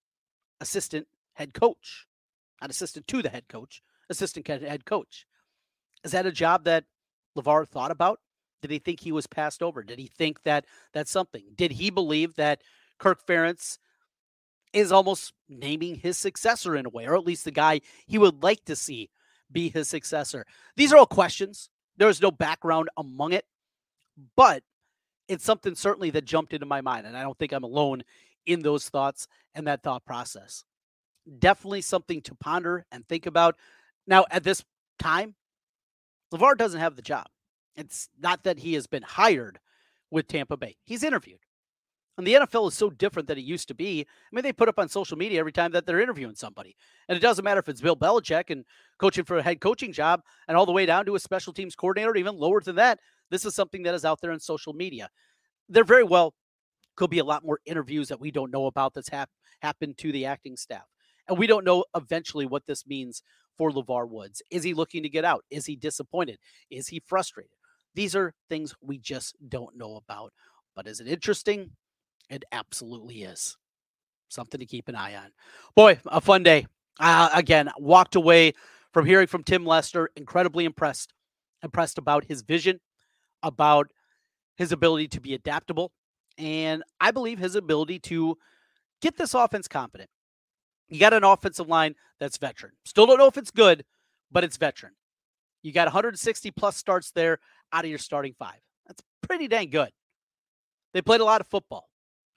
assistant 0.62 1.08
head 1.34 1.54
coach, 1.54 2.08
not 2.62 2.70
assistant 2.70 3.08
to 3.08 3.22
the 3.22 3.30
head 3.30 3.50
coach, 3.50 3.82
assistant 4.10 4.48
head 4.48 4.86
coach. 4.86 5.26
Is 6.06 6.14
that 6.14 6.26
a 6.26 6.32
job 6.32 6.64
that 6.64 6.86
LeVar 7.38 7.68
thought 7.68 7.92
about? 7.92 8.20
Did 8.62 8.72
he 8.72 8.80
think 8.80 9.02
he 9.02 9.12
was 9.12 9.28
passed 9.28 9.62
over? 9.62 9.84
Did 9.84 10.00
he 10.00 10.08
think 10.08 10.44
that 10.44 10.66
that's 10.94 11.12
something? 11.12 11.44
Did 11.56 11.74
he 11.74 11.90
believe 11.90 12.36
that 12.36 12.62
Kirk 13.00 13.26
Ferentz 13.26 13.80
is 14.74 14.92
almost 14.92 15.34
naming 15.50 15.96
his 15.96 16.18
successor 16.18 16.76
in 16.76 16.86
a 16.86 16.90
way, 16.90 17.06
or 17.06 17.16
at 17.16 17.26
least 17.26 17.44
the 17.44 17.52
guy 17.52 17.82
he 18.06 18.18
would 18.18 18.42
like 18.42 18.64
to 18.66 18.76
see 18.76 19.10
be 19.52 19.70
his 19.70 19.90
successor. 19.90 20.46
These 20.78 20.94
are 20.94 20.98
all 20.98 21.06
questions. 21.06 21.70
There's 21.98 22.22
no 22.22 22.32
background 22.32 22.90
among 22.98 23.34
it, 23.34 23.46
but 24.36 24.64
it's 25.28 25.44
something 25.44 25.76
certainly 25.76 26.10
that 26.12 26.26
jumped 26.26 26.54
into 26.54 26.66
my 26.66 26.82
mind. 26.82 27.06
And 27.06 27.18
I 27.18 27.24
don't 27.24 27.38
think 27.38 27.52
I'm 27.52 27.64
alone 27.64 28.04
in 28.46 28.62
those 28.62 28.90
thoughts 28.90 29.28
and 29.56 29.68
that 29.68 29.84
thought 29.84 30.06
process. 30.06 30.64
Definitely 31.40 31.82
something 31.82 32.22
to 32.22 32.36
ponder 32.36 32.86
and 32.92 33.08
think 33.08 33.26
about. 33.26 33.56
Now, 34.08 34.26
at 34.32 34.44
this 34.44 34.64
time, 35.00 35.36
LeVar 36.34 36.58
doesn't 36.58 36.80
have 36.80 36.96
the 36.96 37.02
job. 37.02 37.28
It's 37.76 38.10
not 38.20 38.44
that 38.44 38.60
he 38.60 38.74
has 38.74 38.88
been 38.88 39.04
hired 39.04 39.60
with 40.10 40.28
Tampa 40.28 40.58
Bay, 40.58 40.78
he's 40.84 41.04
interviewed. 41.04 41.40
And 42.18 42.28
the 42.28 42.34
NFL 42.34 42.68
is 42.68 42.74
so 42.76 42.90
different 42.90 43.28
than 43.28 43.38
it 43.38 43.46
used 43.46 43.70
to 43.70 43.74
be. 43.74 44.02
I 44.02 44.06
mean, 44.32 44.44
they 44.44 44.52
put 44.52 44.68
up 44.68 44.78
on 44.78 44.90
social 44.90 45.18
media 45.18 45.40
every 45.40 45.54
time 45.54 45.72
that 45.72 45.86
they're 45.86 46.02
interviewing 46.02 46.36
somebody. 46.36 46.76
And 47.08 47.18
it 47.18 47.22
doesn't 47.22 47.44
matter 47.44 47.62
if 47.62 47.70
it's 47.70 47.82
Bill 47.82 47.96
Belichick 47.96 48.50
and 48.50 48.66
coaching 49.00 49.24
for 49.24 49.38
a 49.38 49.42
head 49.42 49.62
coaching 49.62 49.94
job 49.94 50.22
and 50.48 50.58
all 50.58 50.66
the 50.66 50.74
way 50.74 50.86
down 50.86 51.06
to 51.06 51.16
a 51.16 51.20
special 51.20 51.54
teams 51.54 51.74
coordinator, 51.74 52.16
even 52.18 52.36
lower 52.36 52.62
than 52.62 52.76
that. 52.76 53.00
This 53.32 53.46
is 53.46 53.56
something 53.56 53.84
that 53.84 53.96
is 53.96 54.04
out 54.04 54.20
there 54.22 54.32
on 54.32 54.40
social 54.40 54.74
media. 54.74 55.10
There 55.70 55.86
very 55.86 56.04
well 56.04 56.34
could 56.96 57.10
be 57.10 57.20
a 57.20 57.24
lot 57.24 57.46
more 57.46 57.60
interviews 57.66 58.08
that 58.10 58.20
we 58.20 58.32
don't 58.32 58.52
know 58.52 58.66
about 58.66 58.94
that's 58.94 59.10
hap- 59.10 59.30
happened 59.62 59.98
to 59.98 60.12
the 60.12 60.26
acting 60.26 60.58
staff. 60.58 60.86
And 61.28 61.38
we 61.38 61.48
don't 61.48 61.66
know 61.66 61.86
eventually 61.96 62.46
what 62.46 62.66
this 62.66 62.86
means 62.86 63.24
for 63.58 63.72
LeVar 63.72 64.10
Woods. 64.10 64.42
Is 64.50 64.64
he 64.64 64.74
looking 64.74 65.04
to 65.04 65.10
get 65.10 65.26
out? 65.26 65.46
Is 65.50 65.66
he 65.66 65.76
disappointed? 65.76 66.38
Is 66.70 66.88
he 66.88 67.02
frustrated? 67.06 67.52
These 67.94 68.16
are 68.16 68.34
things 68.50 68.76
we 68.82 68.98
just 68.98 69.36
don't 69.48 69.78
know 69.78 69.96
about. 69.96 70.34
But 70.76 70.88
is 70.88 71.00
it 71.00 71.08
interesting? 71.08 71.72
It 72.30 72.44
absolutely 72.52 73.24
is. 73.24 73.58
Something 74.30 74.60
to 74.60 74.66
keep 74.66 74.88
an 74.88 74.96
eye 74.96 75.16
on. 75.16 75.32
Boy, 75.76 76.00
a 76.06 76.22
fun 76.22 76.44
day. 76.44 76.66
Uh, 77.00 77.30
again, 77.34 77.70
walked 77.78 78.16
away 78.16 78.54
from 78.94 79.06
hearing 79.06 79.28
from 79.28 79.44
Tim 79.44 79.66
Lester, 79.66 80.10
incredibly 80.16 80.66
impressed. 80.66 81.14
Impressed 81.64 81.98
about 81.98 82.26
his 82.26 82.42
vision, 82.42 82.80
about 83.44 83.92
his 84.56 84.72
ability 84.72 85.08
to 85.10 85.22
be 85.22 85.34
adaptable, 85.34 85.92
and 86.38 86.84
I 87.00 87.12
believe 87.12 87.40
his 87.40 87.56
ability 87.56 88.00
to 88.00 88.38
get 89.02 89.18
this 89.18 89.34
offense 89.34 89.68
competent. 89.68 90.10
You 90.90 91.00
got 91.00 91.14
an 91.14 91.24
offensive 91.24 91.68
line 91.68 91.96
that's 92.20 92.38
veteran. 92.38 92.74
Still 92.86 93.06
don't 93.06 93.18
know 93.18 93.28
if 93.28 93.38
it's 93.38 93.52
good, 93.52 93.86
but 94.32 94.44
it's 94.44 94.58
veteran. 94.58 94.94
You 95.62 95.72
got 95.72 95.88
160 95.88 96.52
plus 96.52 96.76
starts 96.76 97.12
there 97.12 97.40
out 97.72 97.86
of 97.86 97.90
your 97.90 98.00
starting 98.00 98.34
five. 98.38 98.60
That's 98.88 99.02
pretty 99.22 99.48
dang 99.48 99.70
good. 99.70 99.92
They 100.94 101.02
played 101.02 101.22
a 101.22 101.26
lot 101.26 101.42
of 101.42 101.48
football. 101.48 101.88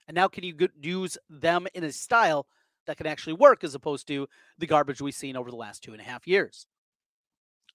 And 0.07 0.15
now, 0.15 0.29
can 0.29 0.45
you 0.45 0.55
use 0.81 1.17
them 1.31 1.67
in 1.75 1.83
a 1.83 1.93
style 1.93 2.47
that 2.87 2.99
can 2.99 3.07
actually 3.07 3.33
work 3.33 3.65
as 3.65 3.75
opposed 3.75 4.07
to 4.09 4.29
the 4.59 4.67
garbage 4.67 5.01
we've 5.01 5.15
seen 5.15 5.37
over 5.37 5.51
the 5.51 5.57
last 5.57 5.83
two 5.83 5.93
and 5.93 6.01
a 6.01 6.05
half 6.05 6.27
years? 6.27 6.67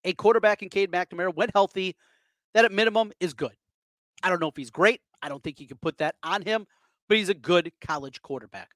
A 0.06 0.14
quarterback 0.14 0.62
in 0.62 0.70
Cade 0.70 0.92
McNamara, 0.92 1.34
when 1.34 1.50
healthy, 1.54 1.96
that 2.54 2.66
at 2.66 2.72
minimum 2.72 3.12
is 3.20 3.34
good. 3.34 3.56
I 4.24 4.30
don't 4.30 4.40
know 4.40 4.48
if 4.48 4.56
he's 4.56 4.70
great. 4.70 5.02
I 5.22 5.30
don't 5.30 5.44
think 5.44 5.60
you 5.60 5.68
can 5.68 5.78
put 5.78 5.98
that 5.98 6.16
on 6.24 6.42
him, 6.42 6.66
but 7.08 7.18
he's 7.18 7.30
a 7.30 7.34
good 7.34 7.72
college 7.82 8.22
quarterback. 8.22 8.70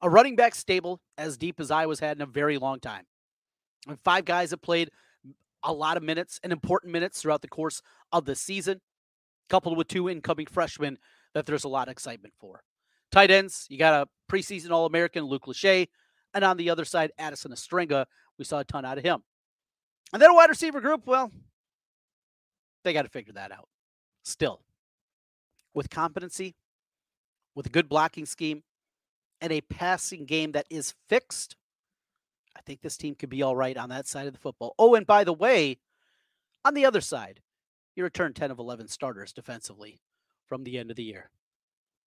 A 0.00 0.08
running 0.08 0.36
back 0.36 0.54
stable 0.54 1.00
as 1.16 1.36
deep 1.36 1.58
as 1.60 1.70
Iowa's 1.70 2.00
had 2.00 2.16
in 2.16 2.22
a 2.22 2.26
very 2.26 2.58
long 2.58 2.80
time. 2.80 3.04
And 3.86 3.98
five 4.00 4.24
guys 4.24 4.50
have 4.50 4.62
played 4.62 4.90
a 5.62 5.72
lot 5.72 5.96
of 5.96 6.02
minutes 6.02 6.38
and 6.42 6.52
important 6.52 6.92
minutes 6.92 7.20
throughout 7.20 7.42
the 7.42 7.48
course 7.48 7.82
of 8.12 8.24
the 8.24 8.34
season, 8.34 8.80
coupled 9.48 9.76
with 9.76 9.88
two 9.88 10.08
incoming 10.08 10.46
freshmen 10.46 10.98
that 11.34 11.46
there's 11.46 11.64
a 11.64 11.68
lot 11.68 11.88
of 11.88 11.92
excitement 11.92 12.34
for. 12.38 12.62
Tight 13.10 13.30
ends, 13.30 13.66
you 13.68 13.78
got 13.78 14.02
a 14.02 14.32
preseason 14.32 14.70
All 14.70 14.86
American, 14.86 15.24
Luke 15.24 15.46
Lachey, 15.46 15.88
and 16.34 16.44
on 16.44 16.56
the 16.56 16.70
other 16.70 16.84
side, 16.84 17.10
Addison 17.18 17.52
Ostrenga. 17.52 18.06
We 18.38 18.44
saw 18.44 18.60
a 18.60 18.64
ton 18.64 18.84
out 18.84 18.98
of 18.98 19.04
him. 19.04 19.22
And 20.12 20.22
then 20.22 20.30
a 20.30 20.34
wide 20.34 20.50
receiver 20.50 20.80
group, 20.80 21.06
well, 21.06 21.32
they 22.84 22.92
got 22.92 23.02
to 23.02 23.08
figure 23.08 23.32
that 23.32 23.50
out. 23.50 23.68
Still, 24.24 24.60
with 25.78 25.88
competency, 25.90 26.56
with 27.54 27.66
a 27.66 27.70
good 27.70 27.88
blocking 27.88 28.26
scheme, 28.26 28.64
and 29.40 29.52
a 29.52 29.60
passing 29.60 30.26
game 30.26 30.50
that 30.50 30.66
is 30.68 30.92
fixed, 31.08 31.54
I 32.56 32.60
think 32.62 32.80
this 32.80 32.96
team 32.96 33.14
could 33.14 33.30
be 33.30 33.42
all 33.42 33.54
right 33.54 33.76
on 33.76 33.88
that 33.90 34.08
side 34.08 34.26
of 34.26 34.32
the 34.32 34.40
football. 34.40 34.74
Oh, 34.76 34.96
and 34.96 35.06
by 35.06 35.22
the 35.22 35.32
way, 35.32 35.78
on 36.64 36.74
the 36.74 36.84
other 36.84 37.00
side, 37.00 37.40
you 37.94 38.02
return 38.02 38.34
10 38.34 38.50
of 38.50 38.58
11 38.58 38.88
starters 38.88 39.32
defensively 39.32 40.00
from 40.46 40.64
the 40.64 40.78
end 40.78 40.90
of 40.90 40.96
the 40.96 41.04
year. 41.04 41.30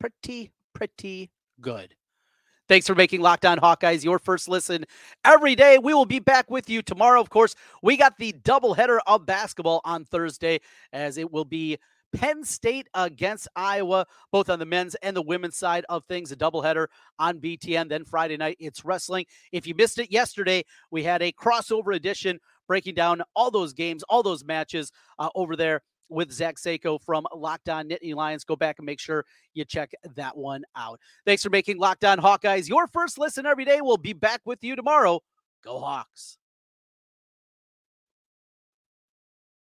Pretty, 0.02 0.52
pretty 0.74 1.32
good. 1.62 1.96
Thanks 2.68 2.88
for 2.88 2.96
making 2.96 3.22
Locked 3.22 3.46
On 3.46 3.58
Hawkeyes 3.58 4.04
your 4.04 4.20
first 4.20 4.50
listen 4.50 4.86
every 5.24 5.56
day. 5.56 5.78
We 5.78 5.94
will 5.94 6.06
be 6.06 6.20
back 6.20 6.52
with 6.52 6.70
you 6.70 6.82
tomorrow. 6.82 7.22
Of 7.22 7.30
course, 7.30 7.56
we 7.82 7.96
got 7.96 8.18
the 8.18 8.34
doubleheader 8.34 9.00
of 9.08 9.26
basketball 9.26 9.80
on 9.86 10.04
Thursday, 10.04 10.60
as 10.92 11.18
it 11.18 11.32
will 11.32 11.46
be 11.46 11.78
Penn 12.14 12.44
State 12.44 12.88
against 12.94 13.48
Iowa, 13.56 14.06
both 14.32 14.50
on 14.50 14.60
the 14.60 14.66
men's 14.66 14.96
and 14.96 15.16
the 15.16 15.22
women's 15.22 15.58
side 15.58 15.86
of 15.90 16.04
things. 16.06 16.32
A 16.32 16.36
doubleheader 16.36 16.88
on 17.20 17.40
BTN. 17.40 17.90
Then 17.90 18.06
Friday 18.06 18.38
night, 18.38 18.58
it's 18.60 18.86
wrestling. 18.86 19.26
If 19.52 19.66
you 19.68 19.76
missed 19.76 20.00
it 20.00 20.12
yesterday, 20.12 20.64
we 20.92 21.04
had 21.04 21.22
a 21.22 21.32
crossover 21.32 21.96
edition 21.96 22.40
breaking 22.68 22.96
down 22.96 23.22
all 23.36 23.52
those 23.52 23.74
games, 23.74 24.04
all 24.10 24.24
those 24.24 24.44
matches 24.44 24.92
uh, 25.20 25.30
over 25.36 25.56
there 25.56 25.82
with 26.12 26.32
Zach 26.32 26.58
Seiko 26.58 27.02
from 27.02 27.26
Locked 27.34 27.70
On 27.70 27.88
Nittany 27.88 28.14
Lions. 28.14 28.44
Go 28.44 28.56
back 28.56 28.80
and 28.80 28.86
make 28.86 29.00
sure 29.00 29.26
you 29.54 29.66
check 29.66 29.92
that 30.16 30.38
one 30.38 30.64
out. 30.76 31.00
Thanks 31.26 31.42
for 31.42 31.50
making 31.50 31.80
Locked 31.80 32.04
On 32.04 32.20
Hawkeyes 32.20 32.68
your 32.68 32.88
first 32.88 33.18
listen 33.18 33.46
every 33.46 33.66
day. 33.66 33.80
We'll 33.82 33.98
be 33.98 34.14
back 34.14 34.42
with 34.46 34.64
you 34.64 34.76
tomorrow. 34.76 35.22
Go 35.64 35.80
Hawks. 35.80 36.38